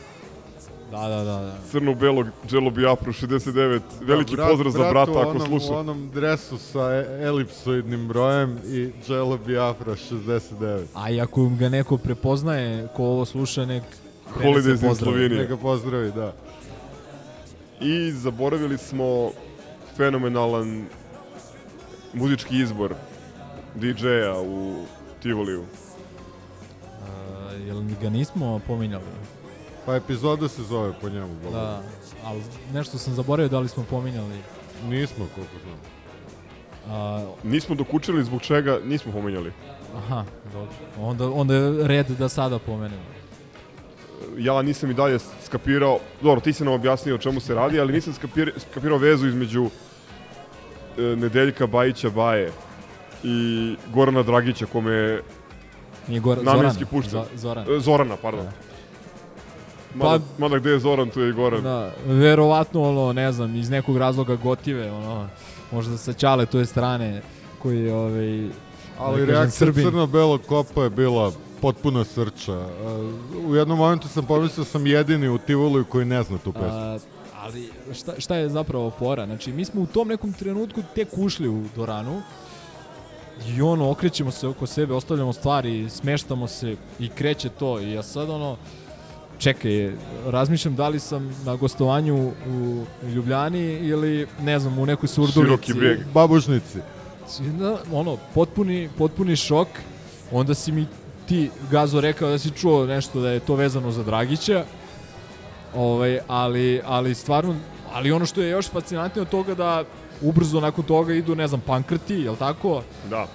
[0.91, 1.53] Da, da, da, da.
[1.71, 3.81] crno-belog Dželo Biafru 69.
[4.01, 5.73] Veliki Da, brat- pozdrav za brat brata u ako onom, sluša.
[5.73, 10.85] U onom dresu sa e- elipsoidnim brojem i Jello Biafra 69.
[10.93, 13.83] A i ako ga neko prepoznaje, ko ovo sluša, nek
[14.35, 14.95] Holidays in pozdrav.
[15.13, 15.39] Sloveniji.
[15.39, 16.33] Neka pozdravi, da.
[17.81, 19.31] I zaboravili smo
[19.97, 20.85] fenomenalan
[22.13, 22.93] muzički izbor
[23.75, 24.75] DJ-a u
[25.21, 25.63] Tivoliju.
[27.01, 29.03] A, jel ga nismo pominjali?
[29.87, 31.35] Pa epizoda se zove po njemu.
[31.43, 31.57] Boga.
[31.57, 31.81] Da,
[32.23, 32.41] ali
[32.73, 34.35] nešto sam zaboravio da li smo pominjali.
[34.83, 35.77] Nismo, koliko znam.
[36.89, 39.51] A, Nismo dokučili zbog čega nismo pominjali.
[39.97, 40.23] aha,
[40.53, 40.69] dobro.
[40.99, 43.01] Onda, onda je red da sada pomenemo.
[44.37, 47.93] Ja nisam i dalje skapirao, dobro, ti si nam objasnio o čemu se radi, ali
[47.93, 49.69] nisam skapir, skapirao vezu između
[50.97, 52.51] e, Nedeljka Bajića Baje
[53.23, 53.35] i
[53.93, 55.21] Gorana Dragića, kome je
[56.07, 56.89] Nije Gor, Namenski Zoran.
[56.91, 57.11] pušten.
[57.11, 57.65] Zo, Zoran.
[57.71, 58.45] e, Zorana, pardon.
[58.45, 58.66] Da.
[59.95, 61.63] Mada, Pa- mada gde je Zoran, tu je i Goran.
[61.63, 65.27] Da, verovatno, ono, ne znam, iz nekog razloga gotive, ono,
[65.71, 67.21] možda sa Ćale toj strane,
[67.59, 68.47] koji je, ovaj,
[68.99, 69.83] Ali kažem, reakcija Srbin.
[69.85, 72.53] crno-belog kopa je bila potpuna srča.
[72.53, 76.53] A, U jednom momentu sam pomislio da sam jedini u Tivolu koji ne zna tu
[76.53, 76.67] pesmu.
[76.69, 76.97] A,
[77.35, 79.25] ali šta, šta je zapravo fora?
[79.25, 82.21] Znači, mi smo u tom nekom trenutku tek ušli u Doranu
[83.47, 87.79] i ono, okrećemo se oko sebe, ostavljamo stvari, smeštamo se i kreće to.
[87.79, 88.57] I ja sad ono,
[89.39, 89.91] čekaj,
[90.25, 95.41] razmišljam da li sam na gostovanju u Ljubljani ili, ne znam, u nekoj surdulici.
[95.41, 95.99] Široki breg.
[96.13, 96.79] Babušnici.
[97.59, 99.67] Da, ono, potpuni, potpuni šok.
[100.31, 100.85] Onda si mi
[101.27, 104.63] ti, Gazo, rekao da si čuo nešto da je to vezano za Dragića.
[105.75, 107.55] Ovaj, ali, ali stvarno,
[107.93, 109.83] ali ono što je još fascinantnije od toga da
[110.21, 112.83] ubrzo nakon toga idu, ne znam, pankrti, jel tako?
[113.09, 113.27] Da.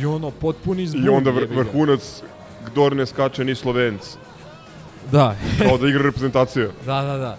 [0.00, 1.04] I ono, potpuni zbog.
[1.04, 2.22] I onda vr vrhunac
[2.66, 4.02] Gdor ne skače ni Slovenc.
[5.12, 5.34] Da,
[5.68, 6.68] Kao da igra reprezentacija.
[6.86, 7.36] da, da, da.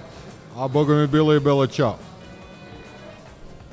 [0.57, 1.97] A boga mi bila i Bela Ćao.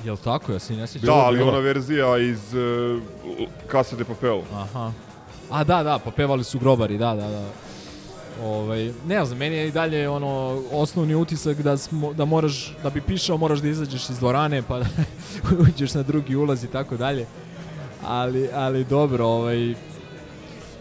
[0.04, 0.52] Jel tako?
[0.52, 1.06] Ja se ne sjećam.
[1.06, 1.50] Da, ali bilo.
[1.50, 3.02] ona verzija iz uh,
[3.70, 4.40] Casa de Papel.
[4.54, 4.92] Aha.
[5.50, 7.42] A da, da, pa pevali su grobari, da, da, da.
[8.44, 12.90] Ovaj, ne znam, meni je i dalje ono osnovni utisak da smo da moraš da
[12.90, 14.86] bi pišao moraš da izađeš iz dvorane pa da
[15.68, 17.26] uđeš na drugi ulaz i tako dalje.
[18.04, 19.74] Ali ali dobro, ovaj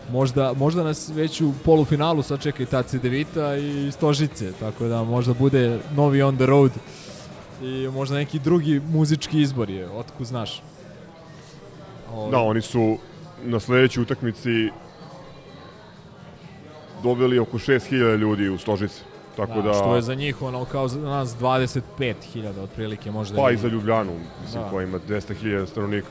[0.10, 5.34] možda, možda nas već u polufinalu sačeka i ta Cedevita i Stožice, tako da možda
[5.34, 6.72] bude novi on the road
[7.62, 10.62] i možda neki drugi muzički izbor je, otkud znaš.
[12.12, 12.98] Ovaj, Da, oni su
[13.44, 14.70] na sledećoj utakmici
[17.04, 19.02] dobili oko 6000 ljudi u Stožici.
[19.36, 22.12] Tako da, Što je za njih ono kao za nas 25.000
[22.60, 23.36] otprilike možda.
[23.38, 24.70] pa i- i za Ljubljanu, mislim, Da.
[24.70, 26.08] koja ima 200.000 stanovnika.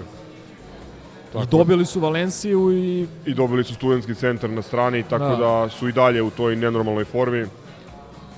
[1.42, 5.36] I dobili su Valenciju i I dobili su studentski centar na strani, tako Da.
[5.36, 7.46] da, su i dalje u toj nenormalnoj formi.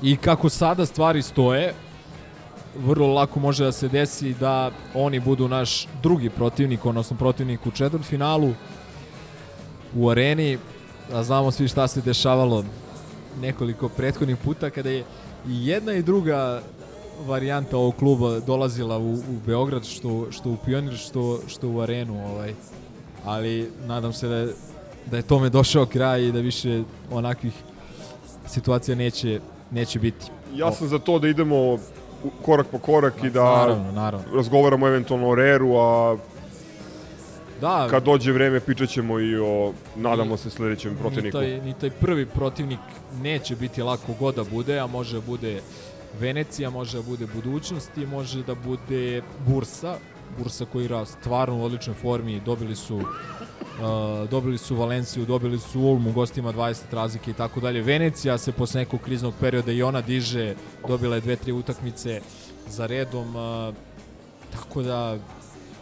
[0.03, 1.75] I kako sada stvari stoje,
[2.79, 7.71] vrlo lako može da se desi da oni budu naš drugi protivnik, odnosno protivnik u
[7.71, 8.53] četvrtfinalu
[9.95, 10.59] u areni.
[11.13, 12.65] A znamo svi šta se dešavalo
[13.41, 15.05] nekoliko prethodnih puta kada je
[15.49, 16.63] i jedna i druga
[17.27, 22.27] varijanta ovog kluba dolazila u, u Beograd, što, što u Pionir, što, što u arenu.
[22.27, 22.55] Ovaj.
[23.25, 24.49] Ali nadam se da je,
[25.07, 27.53] da je tome došao kraj i da više onakvih
[28.47, 30.27] situacija neće, neće biti.
[30.55, 31.79] Ja sam za to da idemo
[32.43, 34.27] korak po korak i da Naravno, naravno.
[34.37, 36.17] razgovaramo eventualno o Reru, a
[37.61, 41.39] Da, kad dođe vreme pričat ćemo i o, nadamo se, sledećem ni protivniku.
[41.39, 42.79] taj, ni taj prvi protivnik
[43.23, 45.61] neće biti lako god da bude, a može da bude
[46.21, 49.97] Venecija, može da bude budućnost i može da bude Bursa.
[50.38, 53.03] Bursa koji igra stvarno u odličnoj formi, dobili su
[53.79, 57.83] uh, dobili su Valenciju, dobili su Ulmu, gostima 20 razlike i tako dalje.
[57.83, 60.55] Venecija se posle nekog kriznog perioda i ona diže,
[60.88, 62.21] dobila je dve, tri utakmice
[62.69, 63.75] za redom, uh,
[64.53, 65.19] tako da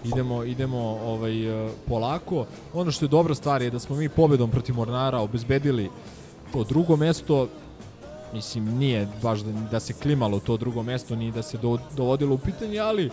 [0.05, 2.47] idemo idemo ovaj uh, polako.
[2.75, 5.91] Ono što je dobra stvar je da smo mi pobedom protiv Mornara obezbedili
[6.53, 7.49] to drugo mesto.
[8.33, 12.35] Mislim, nije baš da, da se klimalo to drugo mesto, ni da se do, dovodilo
[12.35, 13.11] u pitanje, ali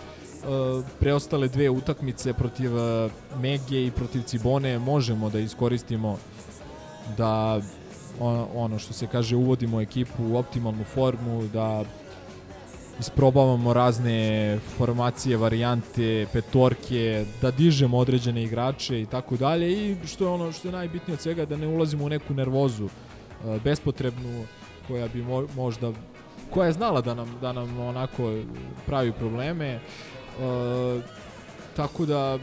[1.00, 6.18] preostale dve utakmice protiv uh, Mege i protiv Cibone možemo da iskoristimo
[7.16, 7.60] da
[8.54, 11.84] ono, što se kaže uvodimo ekipu u optimalnu formu, da
[13.00, 20.30] isprobavamo razne formacije, varijante, petorke, da dižemo određene igrače i tako dalje i što je
[20.30, 24.44] ono što je najbitnije od svega da ne ulazimo u neku nervozu uh, bespotrebnu
[24.88, 25.92] koja bi mo možda
[26.50, 28.32] koja je znala da nam da nam onako
[28.86, 29.80] pravi probleme.
[30.40, 31.02] Uh,
[31.76, 32.38] tako da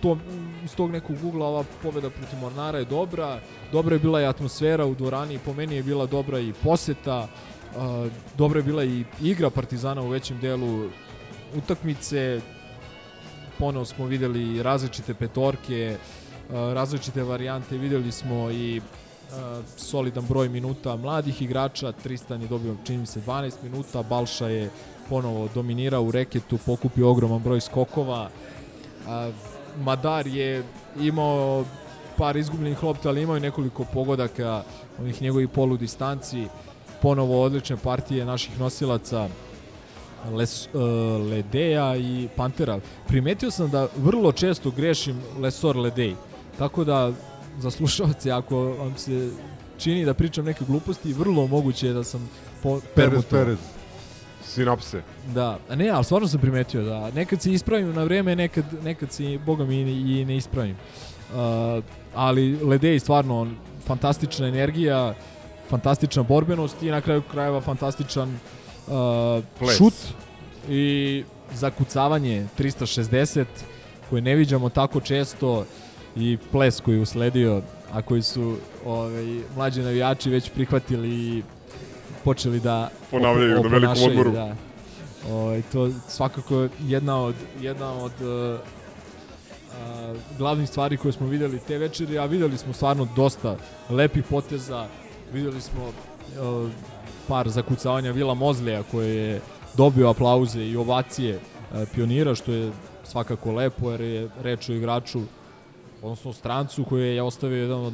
[0.00, 0.18] to,
[0.64, 3.40] iz tog nekog ugla ova pobeda protiv Mornara je dobra.
[3.72, 7.28] Dobra je bila i atmosfera u dvorani, po meni je bila dobra i poseta.
[7.76, 10.88] Uh, dobra je bila i igra Partizana u većem delu
[11.56, 12.40] utakmice.
[13.58, 15.96] Ponovo smo videli različite petorke,
[16.48, 17.78] uh, različite varijante.
[17.78, 18.80] Videli smo i
[19.76, 21.92] solidan broj minuta mladih igrača.
[21.92, 24.02] Tristan je dobio, čini se, 12 minuta.
[24.02, 24.70] Balša je
[25.08, 28.30] ponovo dominirao u reketu, pokupio ogroman broj skokova.
[29.76, 30.64] Madar je
[31.00, 31.64] imao
[32.16, 34.62] par izgubljenih lopta, ali imao je nekoliko pogodaka
[35.00, 36.46] onih njegovih polu distanci.
[37.02, 39.28] Ponovo odlične partije naših nosilaca
[40.32, 40.82] Les, uh,
[41.30, 42.80] Ledeja i Pantera.
[43.06, 46.14] Primetio sam da vrlo često grešim Lesor Ledej.
[46.58, 47.12] Tako da
[47.58, 49.30] za slušalce, ako vam se
[49.78, 52.30] čini da pričam neke gluposti, vrlo moguće je da sam
[52.62, 53.24] po, Perez.
[53.24, 53.58] Perez.
[54.44, 55.02] Sinapse.
[55.34, 59.12] Da, a ne, ali stvarno sam primetio da nekad se ispravim na vreme, nekad, nekad
[59.12, 60.76] se, boga mi, i, ne ispravim.
[60.76, 63.46] Uh, ali Ledej stvarno
[63.86, 65.14] fantastična energija,
[65.68, 68.38] fantastična borbenost i na kraju krajeva fantastičan
[68.86, 69.94] uh, šut
[70.68, 73.44] i zakucavanje 360
[74.10, 75.64] koje ne viđamo tako često
[76.18, 81.42] i ples koji je usledio a koji su ovaj, mlađi navijači već prihvatili i
[82.24, 84.32] počeli da Ponavljaju na velikom odmoru.
[84.32, 84.54] Da.
[85.30, 88.60] Ovaj, to svakako je jedna od, jedna od uh,
[90.10, 93.56] uh, glavnih stvari koje smo videli te večeri, a videli smo stvarno dosta
[93.90, 94.86] lepih poteza,
[95.32, 96.70] videli smo uh,
[97.28, 99.40] par zakucavanja Vila Mozleja koje je
[99.76, 102.72] dobio aplauze i ovacije uh, pionira, što je
[103.04, 105.20] svakako lepo jer je reč o igraču
[106.02, 107.92] odnosno strancu koji je ostavio jedan od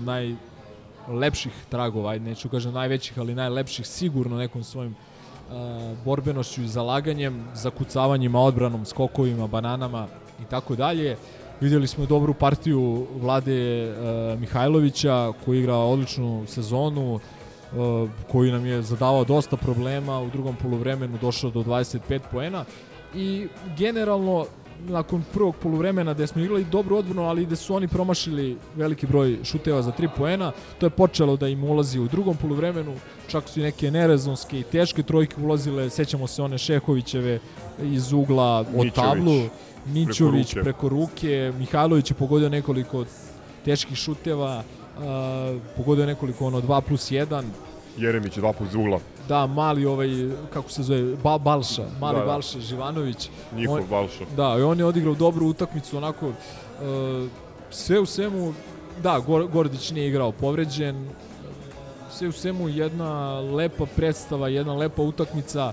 [1.09, 5.55] najlepših tragova, ajde neću kažem najvećih, ali najlepših sigurno nekom svojim uh,
[6.05, 10.07] borbenošću i zalaganjem, zakucavanjima, odbranom, skokovima, bananama
[10.43, 11.17] i tako dalje.
[11.61, 17.21] Vidjeli smo dobru partiju Vlade uh, Mihajlovića koji igra odličnu sezonu, uh,
[18.33, 22.65] koji nam je zadavao dosta problema, u drugom poluvremenu došao do 25 poena
[23.15, 24.47] i generalno
[24.89, 29.39] nakon prvog poluvremena gde smo igrali dobru odbranu, ali gde su oni promašili veliki broj
[29.45, 32.95] šuteva za 3 poena, to je počelo da im ulazi u drugom poluvremenu,
[33.29, 37.39] čak su i neke nerezonske i teške trojke ulazile, sećamo se one Šehovićeve
[37.83, 38.95] iz ugla od Mićović.
[38.95, 39.41] tablu,
[39.87, 40.63] Mićović Preko ruke.
[40.63, 43.05] preko ruke, Mihajlović je pogodio nekoliko
[43.65, 44.63] teških šuteva,
[44.99, 45.03] uh,
[45.77, 47.43] pogodio nekoliko ono 2 plus 1,
[47.99, 49.01] Jeremić, dva put iz ugla.
[49.29, 50.09] Da, mali ovaj,
[50.53, 52.27] kako se zove, ba, Balša, mali Da, da.
[52.27, 53.29] Balša Živanović.
[53.57, 54.25] Njihov On- Balša.
[54.37, 56.35] Da, i on je odigrao dobru utakmicu, onako, uh,
[57.71, 58.55] sve u svemu,
[59.03, 61.09] da, Gor, Gordić nije igrao povređen,
[62.11, 65.73] sve u svemu jedna lepa predstava, jedna lepa utakmica.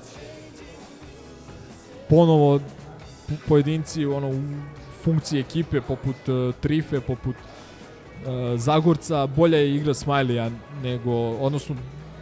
[2.10, 2.60] Ponovo
[3.48, 4.42] pojedinci ono, u
[5.04, 10.50] funkciji ekipe poput uh, Trife, poput uh, Zagorca, bolja je igra Smajlija
[10.84, 11.76] nego, odnosno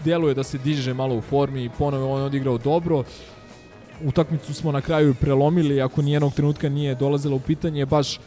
[0.06, 3.04] deluje da se diže malo u formi i ponovo je on odigrao dobro.
[4.06, 8.20] Utakmicu smo na kraju prelomili, ako nijednog trenutka nije dolazila u pitanje, baš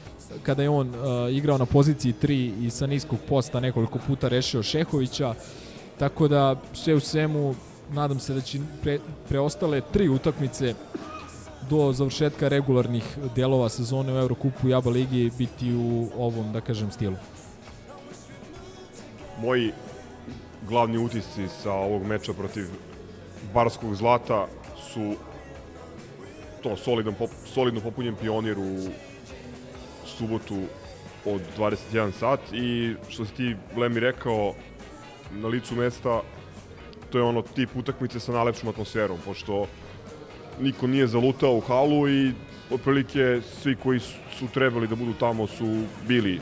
[0.43, 0.95] kada je on uh,
[1.33, 5.35] igrao na poziciji 3 i sa niskog posta nekoliko puta rešio Šehovića.
[5.99, 7.55] Tako da sve u svemu
[7.93, 8.99] nadam se da će pre,
[9.29, 10.75] preostale tri utakmice
[11.71, 16.91] do završetka regularnih delova sezone u Eurokupu i ABA ligi biti u ovom, da kažem,
[16.91, 17.17] stilu.
[19.41, 19.73] Moji
[20.69, 22.67] glavni utisci sa ovog meča protiv
[23.55, 24.47] Barskog zlata
[24.93, 25.15] su
[26.63, 28.79] to solidan, pop, solidno popunjen pionir u
[30.07, 30.63] subotu
[31.25, 34.55] od 21 sat i što si ti Lemi rekao
[35.33, 36.21] na licu mesta
[37.11, 39.67] to je ono tip utakmice sa najlepšom atmosferom pošto
[40.61, 42.33] niko nije zalutao u halu i
[42.71, 46.41] otprilike svi koji su, trebali da budu tamo su bili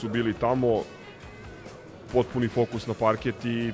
[0.00, 0.82] su bili tamo
[2.12, 3.72] potpuni fokus na parket i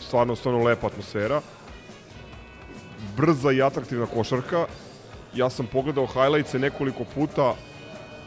[0.00, 1.40] stvarno, stvarno lepa atmosfera.
[3.16, 4.66] Brza i atraktivna košarka.
[5.34, 7.54] Ja sam pogledao highlightse nekoliko puta,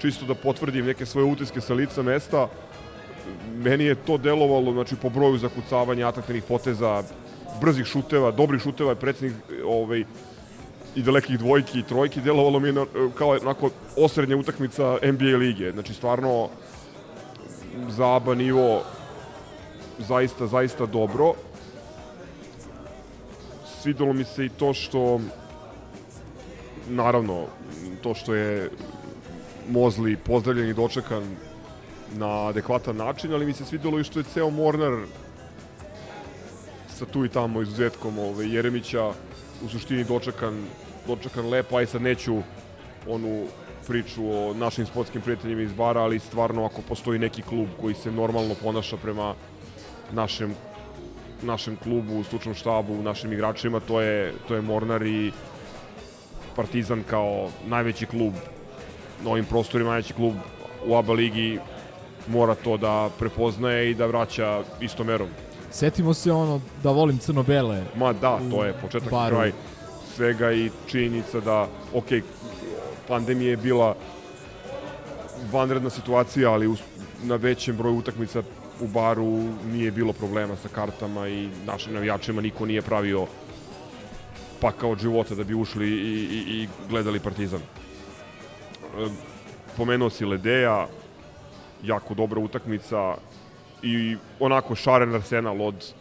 [0.01, 2.47] čisto da potvrdim neke svoje utiske sa lica mesta.
[3.57, 7.03] Meni je to delovalo, znači, po broju zakucavanja, atraktivnih poteza,
[7.61, 9.33] brzih šuteva, dobrih šuteva, predsednik
[9.65, 10.03] ovaj,
[10.95, 12.85] i dalekih dvojki i trojki, delovalo mi je na,
[13.17, 15.71] kao onako osrednja utakmica NBA lige.
[15.71, 16.49] Znači, stvarno,
[17.89, 18.83] za ABA nivo
[19.99, 21.33] zaista, zaista dobro.
[23.81, 25.19] Svidelo mi se i to što
[26.89, 27.45] naravno,
[28.03, 28.71] to što je
[29.69, 31.23] Mozli pozdravljen i dočekan
[32.15, 34.93] na adekvatan način, ali mi se svidelo i što je ceo Mornar
[36.89, 39.11] sa tu i tamo izuzetkom ove, Jeremića
[39.65, 40.65] u suštini dočekan,
[41.07, 42.41] dočekan lepo, aj sad neću
[43.07, 43.45] onu
[43.87, 48.11] priču o našim sportskim prijateljima iz bara, ali stvarno ako postoji neki klub koji se
[48.11, 49.33] normalno ponaša prema
[50.11, 50.55] našem
[51.41, 55.31] našem klubu, stručnom štabu, našim igračima, to je, to je Mornar i
[56.55, 58.33] Partizan kao najveći klub
[59.23, 60.33] na ovim prostorima, najveći klub
[60.85, 61.59] u ABA ligi
[62.27, 65.27] mora to da prepoznaje i da vraća istom merom.
[65.71, 67.83] Setimo se ono da volim crno-bele.
[67.95, 69.51] Ma da, to je početak i kraj
[70.15, 72.05] svega i činjenica da, ok,
[73.07, 73.95] pandemija je bila
[75.51, 76.75] vanredna situacija, ali
[77.23, 78.43] na većem broju utakmica
[78.79, 83.27] u baru nije bilo problema sa kartama i našim navijačima niko nije pravio
[84.61, 87.59] pakao od života da bi ušli i, i, i gledali Partizan.
[87.59, 89.07] E,
[89.77, 90.87] Pomenuo si Ledeja,
[91.83, 93.15] jako dobra utakmica
[93.83, 95.93] i onako šaren arsenal od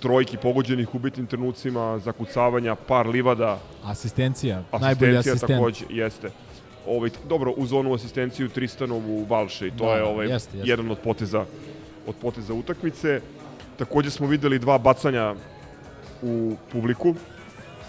[0.00, 5.58] trojki pogođenih u bitnim trenucima, zakucavanja, par livada, Asistencija, najbolji asistencija asistent.
[5.58, 6.30] takođe, jeste.
[6.86, 10.70] Ovaj, dobro, uz onu asistenciju Tristanovu u Balši, to Da, je ovaj, jeste, jeste.
[10.70, 11.44] jedan od poteza,
[12.06, 13.20] od poteza utakmice.
[13.76, 15.34] Takođe smo videli dva bacanja
[16.22, 17.14] u publiku.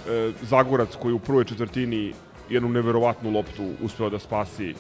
[0.10, 2.14] E, Zagorac koji u prvoj četvrtini
[2.50, 4.74] jednu neverovatnu loptu uspeo da spasi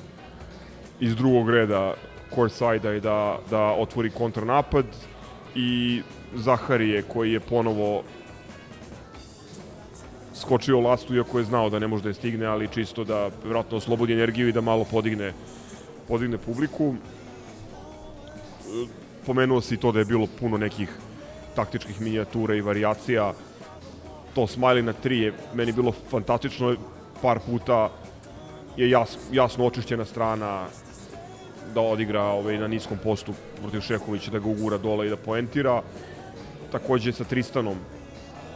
[0.99, 1.93] iz drugog reda
[2.35, 4.85] courtside-a i da, da otvori kontranapad
[5.57, 6.01] i
[6.35, 8.03] Zaharije koji je ponovo
[10.35, 13.77] skočio lastu iako je znao da ne može da je stigne, ali čisto da vjerojatno
[13.77, 15.33] oslobodi energiju i da malo podigne,
[16.07, 16.95] podigne publiku.
[19.25, 20.89] Pomenuo si to da je bilo puno nekih
[21.55, 23.33] taktičkih minijatura i variacija.
[24.35, 26.75] To smiley na tri je meni bilo fantastično.
[27.21, 27.89] Par puta
[28.77, 30.67] je jas, jasno očišćena strana
[31.73, 35.81] da odigra ovaj, na niskom postu protiv Šekovića, da ga ugura dole i da poentira.
[36.71, 37.77] Takođe sa Tristanom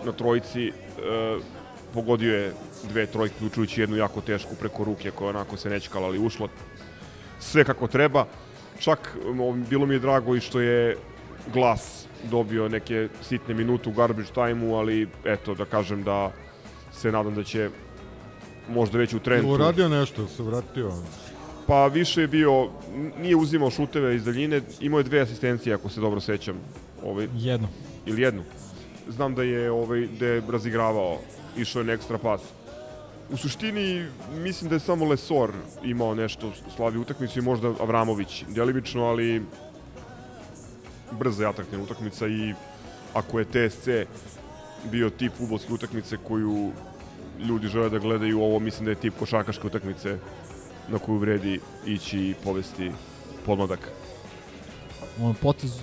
[0.05, 0.72] na trojici e,
[1.93, 2.53] pogodio je
[2.89, 6.47] dve trojke, uključujući jednu jako tešku preko ruke koja onako se nećkala, ali ušla
[7.39, 8.26] sve kako treba.
[8.80, 9.18] Čak
[9.70, 10.97] bilo mi je drago i što je
[11.53, 16.32] glas dobio neke sitne minute u garbage time-u, ali eto da kažem da
[16.93, 17.70] se nadam da će
[18.70, 19.49] možda već u trendu.
[19.49, 20.91] uradio nešto, se vratio.
[21.68, 22.70] Pa više je bio,
[23.22, 26.55] nije uzimao šuteve iz daljine, imao je dve asistencije ako se dobro sećam.
[27.05, 27.68] Ovaj, Jedno.
[28.05, 28.43] ili jednu.
[29.09, 31.18] Znam da je ovaj da je razigravao,
[31.57, 32.41] išao je na ekstra pas.
[33.32, 35.51] U suštini mislim da je samo Lesor
[35.84, 39.43] imao nešto slabi utakmicu i možda Avramović delimično, ali
[41.12, 42.53] brza i atraktivna utakmica i
[43.14, 43.88] ako je TSC
[44.91, 46.72] bio tip futbolske utakmice koju
[47.39, 50.18] ljudi žele da gledaju, ovo mislim da je tip košarkaške utakmice
[50.92, 52.92] na koju vredi ići i povesti
[53.46, 53.92] podmladak.
[55.22, 55.80] On potez,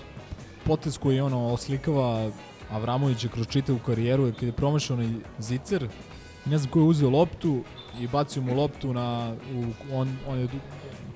[0.65, 2.31] potez koji ono oslikava
[2.71, 5.89] Avramovića kroz čitavu karijeru je kada je promašao onaj zicer,
[6.45, 7.63] ne znam ko je uzeo loptu
[8.01, 10.49] i bacio mu loptu na, u, on, on je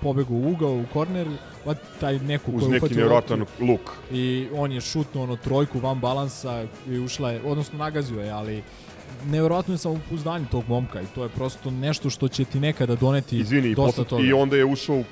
[0.00, 1.28] pobegao u ugao, u korner,
[1.64, 3.90] pa taj neko Uz neki loptu luk.
[4.12, 8.62] i on je šutnuo ono trojku van balansa i ušla je, odnosno nagazio je, ali
[9.26, 13.38] nevjerojatno je samopouzdanje tog momka i to je prosto nešto što će ti nekada doneti
[13.38, 14.22] Izvini, dosta posle- toga.
[14.24, 15.04] i onda je ušao u,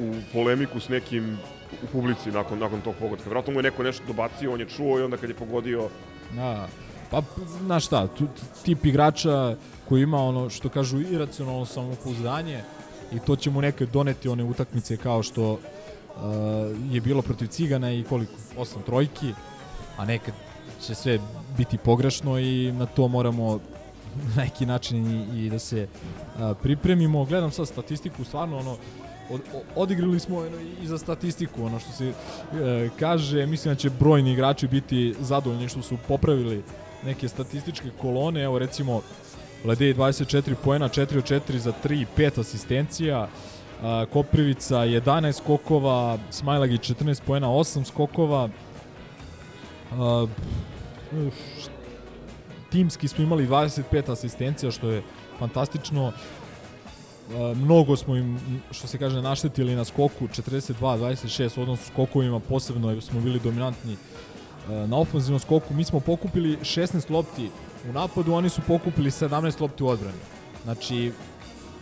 [0.00, 1.38] u polemiku s nekim
[1.82, 3.30] u publici nakon, nakon tog pogotka.
[3.30, 5.88] Vratno mu je neko nešto dobacio, on je čuo i onda kad je pogodio,
[6.34, 6.68] Da.
[7.10, 7.22] Pa,
[7.60, 8.26] znaš šta, tu,
[8.64, 9.56] tip igrača
[9.88, 12.60] koji ima ono što kažu iracionalno samopouzdanje
[13.12, 15.58] i to će mu nekad doneti one utakmice kao što uh,
[16.90, 18.32] je bilo protiv Cigana i koliko?
[18.56, 19.32] Osam trojki,
[19.96, 20.34] a nekad
[20.82, 21.18] će sve
[21.56, 23.60] biti pogrešno i na to moramo
[24.36, 25.86] na neki način i, i da se
[26.38, 27.24] a, pripremimo.
[27.24, 28.76] Gledam sad statistiku, stvarno ono,
[29.30, 29.40] od,
[29.76, 32.14] odigrali smo ono, i za statistiku, ono što se e,
[32.98, 36.62] kaže, mislim da će brojni igrači biti zadovoljni što su popravili
[37.04, 39.02] neke statističke kolone, evo recimo
[39.64, 43.28] Ledej 24 poena, 4 od 4 za 3, 5 asistencija,
[43.82, 48.48] a, Koprivica 11 skokova, Smajlagić 14 poena, 8 skokova,
[51.26, 51.34] uf,
[52.70, 55.02] timski smo imali 25 asistencija, što je
[55.38, 56.12] fantastično.
[57.54, 58.38] Mnogo smo im,
[58.70, 63.96] što se kaže, naštetili na skoku 42-26, odnosno skokovima posebno smo bili dominantni
[64.68, 65.74] na ofenzivnom skoku.
[65.74, 67.50] Mi smo pokupili 16 lopti
[67.88, 70.18] u napadu, oni su pokupili 17 lopti u odbrani.
[70.64, 71.12] Znači,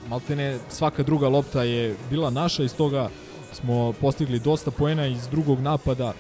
[0.09, 3.09] maltene svaka druga lopta je bila naša i stoga
[3.53, 6.13] smo postigli dosta poena iz drugog napada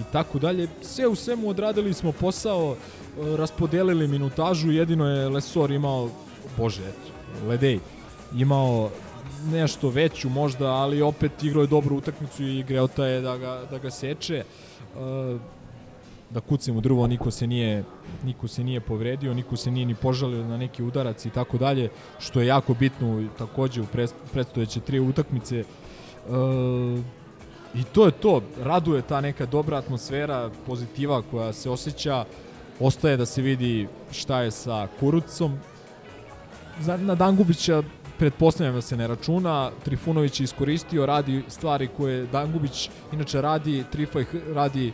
[0.00, 0.68] i tako dalje.
[0.82, 6.10] Sve u svemu odradili smo posao, e, raspodelili minutažu, jedino je Lesor imao,
[6.56, 7.78] bože, eto, Ledej,
[8.36, 8.90] imao
[9.50, 13.78] nešto veću možda, ali opet igrao je dobru utakmicu i Greota je da ga, da
[13.78, 14.36] ga seče.
[14.36, 14.44] E,
[16.30, 17.84] da kucim u drvo, niko se nije
[18.24, 21.90] niko se nije povredio, niko se nije ni požalio na neki udarac i tako dalje,
[22.18, 23.86] što je jako bitno takođe u
[24.32, 25.58] predstojeće tri utakmice.
[25.58, 25.64] E,
[27.74, 32.24] I to je to, raduje ta neka dobra atmosfera, pozitiva koja se osjeća,
[32.80, 35.58] ostaje da se vidi šta je sa Kurucom.
[36.98, 37.82] Na Dangubića
[38.18, 44.24] pretpostavljam da se ne računa, Trifunović je iskoristio, radi stvari koje Dangubić inače radi, Trifaj
[44.54, 44.92] radi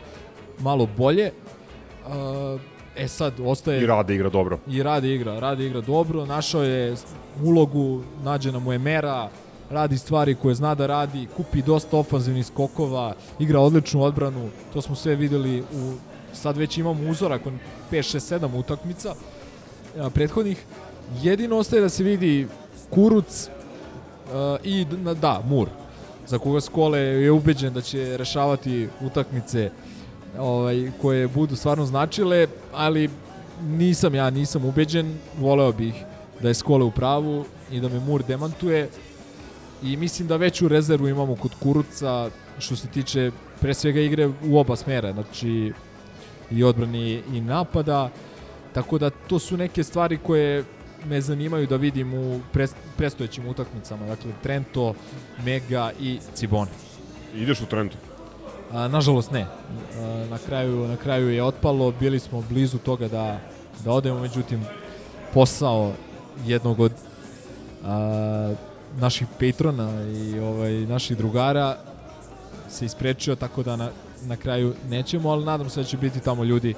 [0.59, 1.33] malo bolje.
[2.07, 2.61] Uh,
[2.97, 3.83] e sad, ostaje...
[3.83, 4.59] i rade igra dobro.
[4.67, 6.95] I radi igra, radi igra dobro, našao je
[7.43, 9.29] ulogu, nađena mu je mera,
[9.71, 14.95] radi stvari koje zna da radi, kupi dosta ofanzivnih skokova, igra odličnu odbranu, to smo
[14.95, 15.93] sve videli u
[16.33, 17.53] sad već imamo uzorak od
[17.91, 19.15] 5, 6, 7 utakmica
[19.99, 20.65] a, prethodnih.
[21.23, 22.47] Jedino ostaje da se vidi
[22.91, 23.49] Kuruc
[24.33, 24.87] a, i
[25.21, 25.69] da, Mur,
[26.27, 29.71] za koga Skole je ubeđen da će rešavati utakmice
[30.39, 33.11] ovaj, koje budu stvarno značile, ali
[33.63, 35.95] nisam ja, nisam ubeđen, voleo bih
[36.43, 38.89] da je Skole u pravu i da me Mur demantuje
[39.83, 44.59] i mislim da veću rezervu imamo kod Kuruca što se tiče pre svega igre u
[44.59, 45.73] oba smera, znači
[46.51, 48.11] i odbrani i napada,
[48.73, 50.65] tako da to su neke stvari koje
[51.07, 54.95] me zanimaju da vidim u pres- prestojećim utakmicama, dakle Trento,
[55.45, 56.71] Mega i Cibone.
[57.35, 57.97] Ideš u Trentu.
[58.73, 59.41] A, nažalost ne.
[59.43, 63.41] A, na kraju na kraju je otpalo, bili smo blizu toga da
[63.85, 64.61] da odemo, međutim
[65.35, 65.93] posao
[66.47, 66.93] jednog od
[67.85, 68.55] a,
[68.95, 71.77] naših patrona i ovaj naših drugara
[72.71, 73.91] se isprečio tako da na,
[74.23, 76.75] na kraju nećemo, ali nadam se da će biti tamo ljudi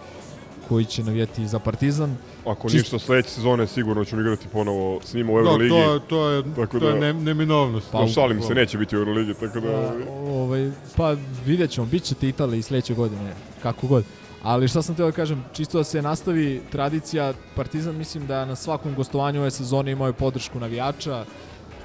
[0.68, 2.16] koji će navijati za Partizan.
[2.46, 5.70] Ako Čist- ništa sledeće sezone sigurno ćemo igrati ponovo s njima u Da, Euroligi.
[5.70, 7.86] to, je- to je, Tako to je da- ne, neminovnost.
[7.92, 9.68] Pa, šalim se, neće biti u Euroligi, tako da...
[9.68, 9.92] A,
[10.22, 13.32] ovaj, pa vidjet ćemo, bit ćete Italiji sledeće godine,
[13.62, 14.04] kako god.
[14.42, 18.56] Ali šta sam teo da kažem, čisto da se nastavi tradicija, Partizan mislim da na
[18.56, 21.24] svakom gostovanju ove sezone imaju podršku navijača,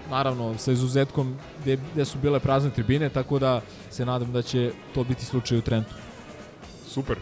[0.09, 4.71] naravno sa izuzetkom gde, gde su bile prazne tribine, tako da se nadam da će
[4.93, 5.93] to biti slučaj u Trentu.
[6.87, 7.17] Super.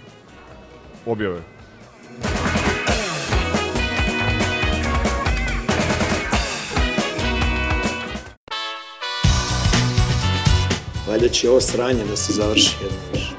[1.05, 1.41] Objave.
[11.07, 13.33] Valjda će ovo sranje da se završi jedno više.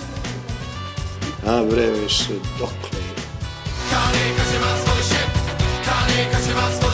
[1.46, 3.04] A bre, više, dokle je?
[6.54, 6.93] krenemo?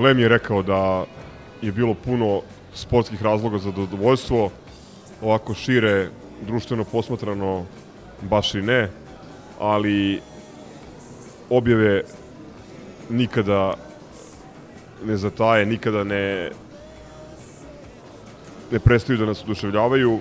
[0.00, 1.04] Lem je rekao da
[1.62, 2.42] je bilo puno
[2.74, 4.50] sportskih razloga za zadovoljstvo,
[5.22, 6.08] ovako šire,
[6.46, 7.64] društveno posmatrano,
[8.22, 8.88] baš i ne,
[9.58, 10.20] ali
[11.50, 12.02] objave
[13.10, 13.74] nikada
[15.04, 16.50] ne zataje, nikada ne
[18.70, 20.18] ne prestaju da nas oduševljavaju.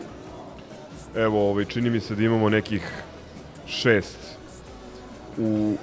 [1.15, 3.03] Evo, ovaj, čini mi se da imamo nekih
[3.67, 4.17] šest
[5.37, 5.75] u,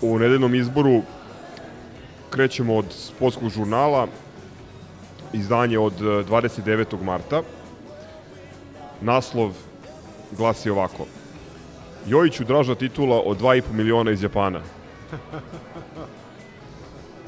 [0.00, 1.02] u nedeljnom izboru.
[2.34, 4.06] Krećemo od sportskog žurnala,
[5.32, 7.02] izdanje od eh, 29.
[7.02, 7.42] marta.
[9.00, 9.52] Naslov
[10.36, 11.06] glasi ovako.
[12.06, 14.60] Jojiću draža titula od 2,5 miliona iz Japana.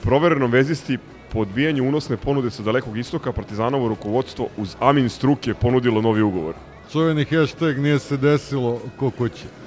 [0.02, 0.98] Proverenom vezisti
[1.32, 6.54] po odbijanju unosne ponude sa dalekog istoka Partizanovo rukovodstvo uz Amin struke ponudilo novi ugovor.
[6.92, 9.65] Čuveni hashtag nije se desilo ko kuće.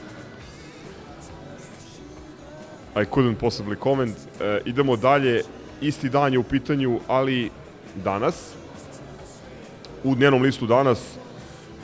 [3.02, 4.18] I couldn't possibly comment.
[4.42, 5.44] E, idemo dalje.
[5.82, 7.50] Isti dan je u pitanju, ali
[7.96, 8.54] danas,
[10.04, 11.00] u dnevnom listu danas,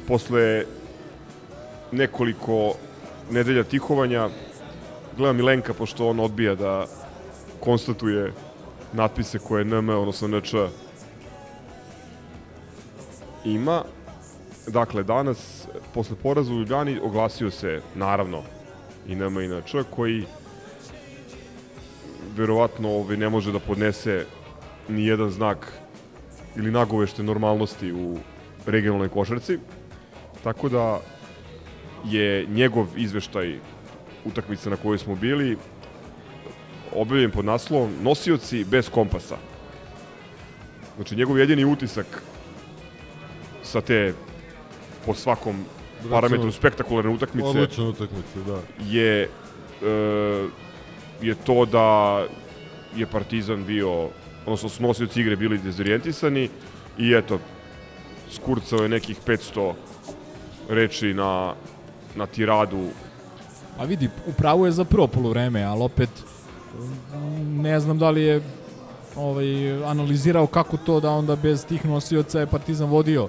[0.08, 0.66] posle
[1.92, 2.74] nekoliko
[3.32, 4.30] nedelja tihovanja,
[5.18, 6.86] gledam Milenka, pošto on odbija da
[7.60, 8.34] konstatuje
[8.94, 10.54] natpise koje NM, odnosno NČ
[13.46, 13.84] ima.
[14.68, 18.44] Dakle, danas, posle poraza u Ljubljani, oglasio se, naravno,
[19.08, 20.26] i NM i NČ, koji
[22.36, 24.26] verovatno ovaj, ne može da podnese
[24.90, 25.72] ni jedan znak
[26.56, 28.18] ili nagovešte normalnosti u
[28.66, 29.60] regionalnoj košarci.
[30.44, 31.00] Tako da
[32.06, 33.60] je njegov izveštaj
[34.26, 35.58] utakmice na kojoj smo bili
[36.96, 39.38] objavljen pod naslovom Nosioci bez kompasa.
[40.96, 42.24] Znači, njegov jedini utisak
[43.64, 44.14] sa te
[45.06, 45.66] po svakom
[46.10, 48.60] parametru spektakularne utakmice Odlična utakmica, da.
[48.86, 49.28] je e,
[51.22, 52.20] je to da
[52.96, 54.10] je Partizan bio,
[54.46, 56.50] odnosno su nosioci igre bili dezorijentisani
[56.98, 57.40] i eto,
[58.32, 59.74] skurcao je nekih 500
[60.70, 61.54] reči na,
[62.16, 62.90] na tiradu.
[63.78, 66.10] A vidi, upravo je za prvo polovreme, ali opet
[67.48, 68.42] ne znam da li je
[69.16, 73.28] ovaj, analizirao kako to da onda bez tih nosioca je Partizan vodio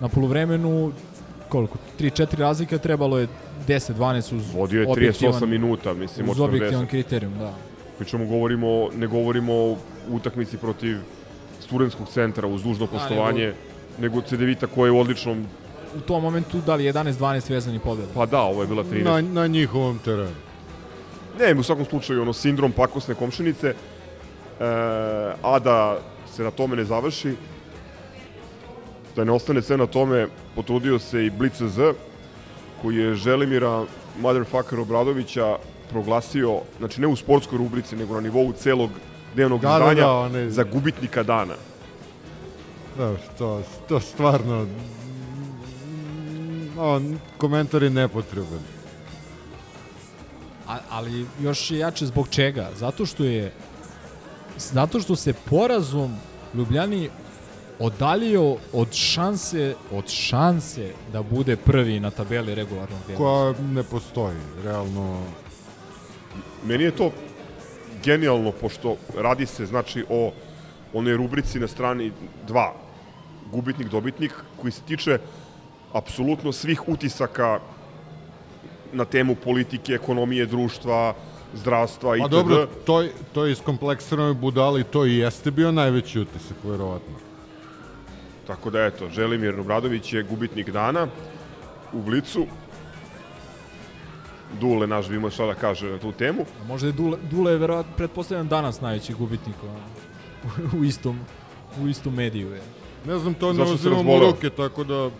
[0.00, 0.92] na polovremenu
[1.48, 3.28] koliko, 3-4 razlika, trebalo je
[3.62, 6.48] 10-12 uz Vodio je 38 objektivan- minuta, mislim, uz od 40.
[6.48, 7.54] objektivan kriterijum, da.
[7.98, 9.76] Pričamo, govorimo, ne govorimo o
[10.10, 10.96] utakmici protiv
[11.60, 13.52] studentskog centra uz dužno poštovanje,
[13.98, 15.46] nego Cedevita koja je u odličnom,
[15.96, 18.08] U tom momentu da li 11-12 vezani pobjeda?
[18.14, 19.04] pa da, ovo je bila 13.
[19.04, 20.30] Na, na njihovom terenu.
[21.38, 23.74] Ne, u svakom slučaju, ono, sindrom pakosne komšinice, e,
[25.42, 27.34] a da se na tome ne završi,
[29.16, 31.92] da ne ostane sve na tome, potrudio se i Blitz Z,
[32.82, 33.84] koji je Želimira
[34.20, 35.56] motherfucker Obradovića
[35.90, 38.90] proglasio, znači ne u sportskoj rubrici, nego na nivou celog
[39.34, 41.54] dnevnog Da, da, izdanja, da, one- za gubitnika dana.
[42.98, 44.66] Da, to, to stvarno...
[46.78, 48.60] On, komentar je nepotreban.
[50.68, 52.70] A, ali još je jače zbog čega?
[52.76, 53.52] Zato što je
[54.58, 56.16] zato što se porazom
[56.54, 57.10] Ljubljani
[57.82, 63.18] odaljio od šanse od šanse da bude prvi na tabeli regularnog dela.
[63.18, 65.22] Koja ne postoji, realno.
[66.66, 67.10] Meni je to
[68.04, 70.32] genijalno, pošto radi se, znači, o
[70.92, 72.12] onoj rubrici na strani
[72.48, 72.70] 2,
[73.52, 75.18] gubitnik, dobitnik, koji se tiče
[75.92, 77.60] apsolutno svih utisaka
[78.92, 81.14] na temu politike, ekonomije, društva,
[81.54, 82.30] zdravstva Pa itd.
[82.30, 87.31] dobro, to, to je iskompleksirano budali, to i jeste bio najveći utisak, verovatno.
[88.46, 91.06] Tako da, eto, Želimir Obradović je gubitnik dana
[91.92, 92.46] u Blicu.
[94.60, 96.44] Dule, naš, bi imao šta da kaže na tu temu.
[96.62, 99.80] A možda je Dule, Dule je verovatno pretpostavljam danas najveći gubitnik ono,
[100.80, 101.18] u istom
[101.80, 102.60] u istom mediju je.
[103.06, 105.10] Ne znam, to ne uzimam u ruke, tako da...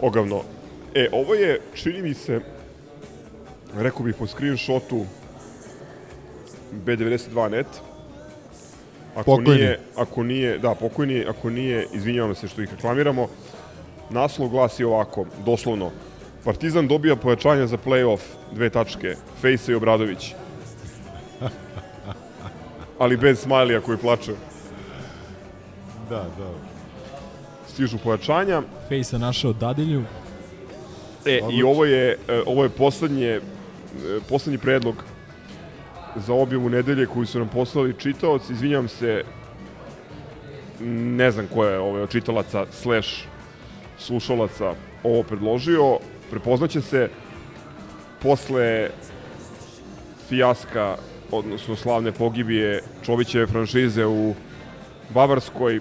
[0.00, 0.42] Ogavno.
[0.94, 2.40] E, ovo je, čini mi se,
[3.74, 5.04] rekao bih po screenshotu
[6.86, 7.66] B92.net.
[9.14, 9.50] Ako Pokojni.
[9.54, 13.28] nije, ako nije, da, pokojni, ako nije, izvinjavam se što ih reklamiramo,
[14.10, 15.90] naslov glasi ovako, doslovno,
[16.44, 18.20] Partizan dobija pojačanje za play-off,
[18.52, 20.34] dve tačke, Fejsa i Obradović.
[22.98, 24.32] Ali bez smajlija koji plače.
[26.10, 26.50] Da, da.
[27.68, 30.02] Stižu pojačanja, Fejsa našao dadilju.
[31.26, 31.68] E, i Odlično.
[31.68, 33.40] ovo je, e, ovo je poslednje, e,
[34.28, 35.04] poslednji predlog
[36.16, 38.52] za objavu nedelje koju su nam poslali čitaoci.
[38.52, 39.24] Izvinjam se,
[40.90, 43.08] ne znam ko je ovaj, čitalaca slash
[43.98, 45.98] slušalaca ovo predložio.
[46.30, 47.08] Prepoznaće se
[48.22, 48.90] posle
[50.28, 50.96] fijaska
[51.30, 54.34] odnosno slavne pogibije Čovićeve franšize u
[55.14, 55.80] Bavarskoj.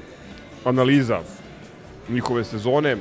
[0.65, 1.19] Analiza
[2.09, 2.97] njihove sezone.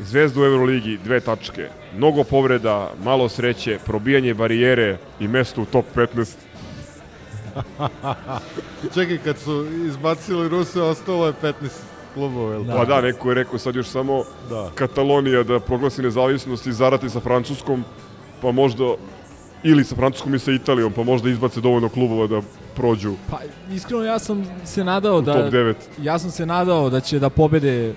[0.00, 1.68] Zvezda u Euroligi, dve tačke.
[1.96, 6.34] Mnogo povreda, malo sreće, probijanje barijere i mesto u top 15.
[8.94, 11.52] Čekaj, kad su izbacili Ruse, ostalo je 15
[12.14, 12.64] klubova, jel?
[12.76, 14.70] Pa da, neko je rekao sad još samo Da.
[14.74, 17.84] Katalonija da proglasi nezavisnost i zarati sa Francuskom,
[18.42, 18.84] pa možda
[19.62, 22.40] ili sa Francuskom i sa Italijom, pa možda izbace dovoljno klubova da
[22.76, 23.38] prođu Pa
[23.72, 25.74] iskreno ja sam se nadao u da top 9.
[26.02, 27.94] ja sam se nadao da će da pobede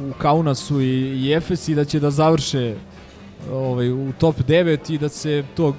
[0.00, 2.74] u Kaunasu i, i Efes i da će da završe
[3.52, 5.74] ovaj, u top 9 i da se to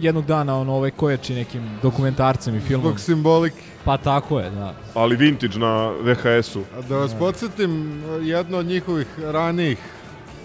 [0.00, 2.86] jednog dana ono ovaj kojači nekim dokumentarcem i filmom.
[2.86, 3.56] Zbog simbolike.
[3.84, 4.74] Pa tako je, da.
[4.94, 6.62] Ali vintage na VHS-u.
[6.78, 9.78] A da vas podsjetim, jedno od njihovih ranijih,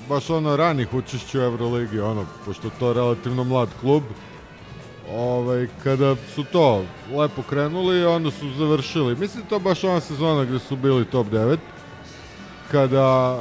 [0.09, 4.03] baš ono ranih učešća u Euroligi, ono, pošto je to relativno mlad klub,
[5.11, 6.83] ovaj, kada su to
[7.15, 9.15] lepo krenuli, onda su završili.
[9.15, 11.57] Mislim to baš ona sezona gde su bili top 9,
[12.73, 13.39] kada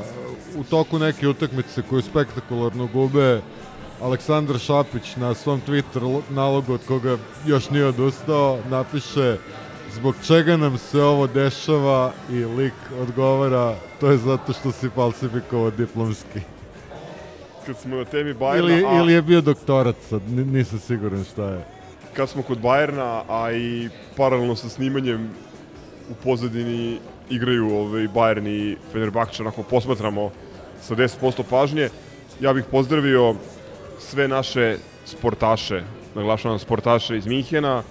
[0.56, 3.40] u toku neke utakmice koju spektakularno gube,
[4.02, 7.16] Aleksandar Šapić na svom Twitter nalogu od koga
[7.46, 9.36] još nije odustao, napiše
[9.92, 15.70] zbog čega nam se ovo dešava i lik odgovara to je zato što si falsifikovao
[15.70, 16.40] diplomski.
[17.66, 21.24] Kad smo na temi Bajerna, Ili, a ili je bio doktorat sad, ni- nisam siguran
[21.24, 21.64] šta je.
[22.16, 25.30] kad smo kod Bajerna, a i paralelno sa snimanjem
[26.10, 26.98] u pozadini
[27.30, 30.30] igraju ovaj Bayern i Fenerbahče, onako posmatramo
[30.80, 31.88] sa 10% pažnje,
[32.40, 33.34] ja bih pozdravio
[33.98, 35.82] sve naše sportaše,
[36.14, 37.82] naglašavam sportaše iz Minhena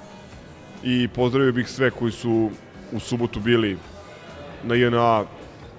[0.84, 2.50] i pozdravio bih sve koji su
[2.92, 3.78] u subotu bili
[4.64, 5.24] na INA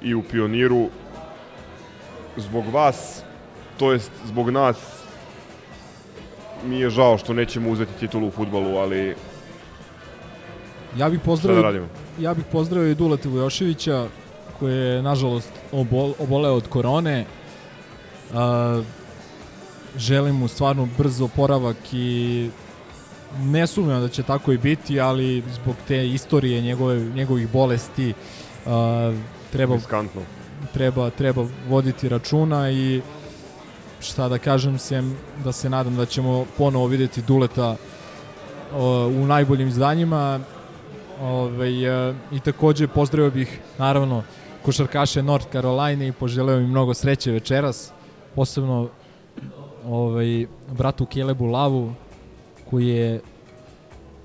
[0.02, 0.88] i u Pioniru.
[2.36, 3.22] Zbog vas,
[3.78, 5.02] to jest zbog nas
[6.64, 9.14] mi je žao što nećemo uzeti titulu u futbalu, ali
[10.96, 11.86] Ja bih da pozdravio radimo?
[12.20, 14.06] ja bih pozdravio i Duleta Vujoševića
[14.58, 17.24] koji je nažalost obol, oboleo od korone.
[18.34, 18.82] A,
[19.96, 22.50] želim mu stvarno brzo oporavak i
[23.40, 28.14] ne sumnjam da će tako i biti, ali zbog te istorije njegove, njegovih bolesti
[28.66, 29.12] a,
[29.52, 30.20] treba, Riskantno.
[30.72, 33.00] treba, treba voditi računa i
[34.00, 37.76] šta da kažem sem da se nadam da ćemo ponovo videti Duleta
[38.74, 40.40] o, u najboljim izdanjima
[41.20, 44.22] Ove, e, I takođe pozdravio bih naravno
[44.64, 47.92] košarkaše North Carolina i poželeo im mnogo sreće večeras.
[48.34, 48.88] Posebno
[49.86, 51.94] ovaj, bratu Kelebu Lavu
[52.70, 53.20] koji je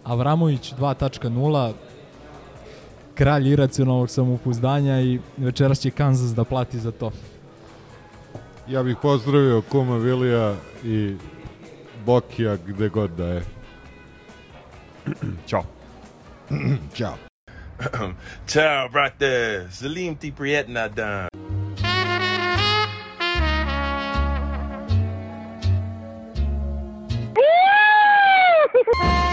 [0.03, 1.73] Avramović 2.0
[3.15, 7.11] kralj iracionalnog samopouzdanja i večeras će Kansas da plati za to.
[8.67, 11.15] Ja bih pozdravio Kuma Vilija i
[12.05, 13.43] Bokija gde god da je.
[15.47, 15.76] Ćao.
[16.93, 17.19] Ciao.
[18.47, 19.67] Ciao, right there.
[19.69, 21.27] Salim ti prietna dan.
[27.35, 29.23] Woo!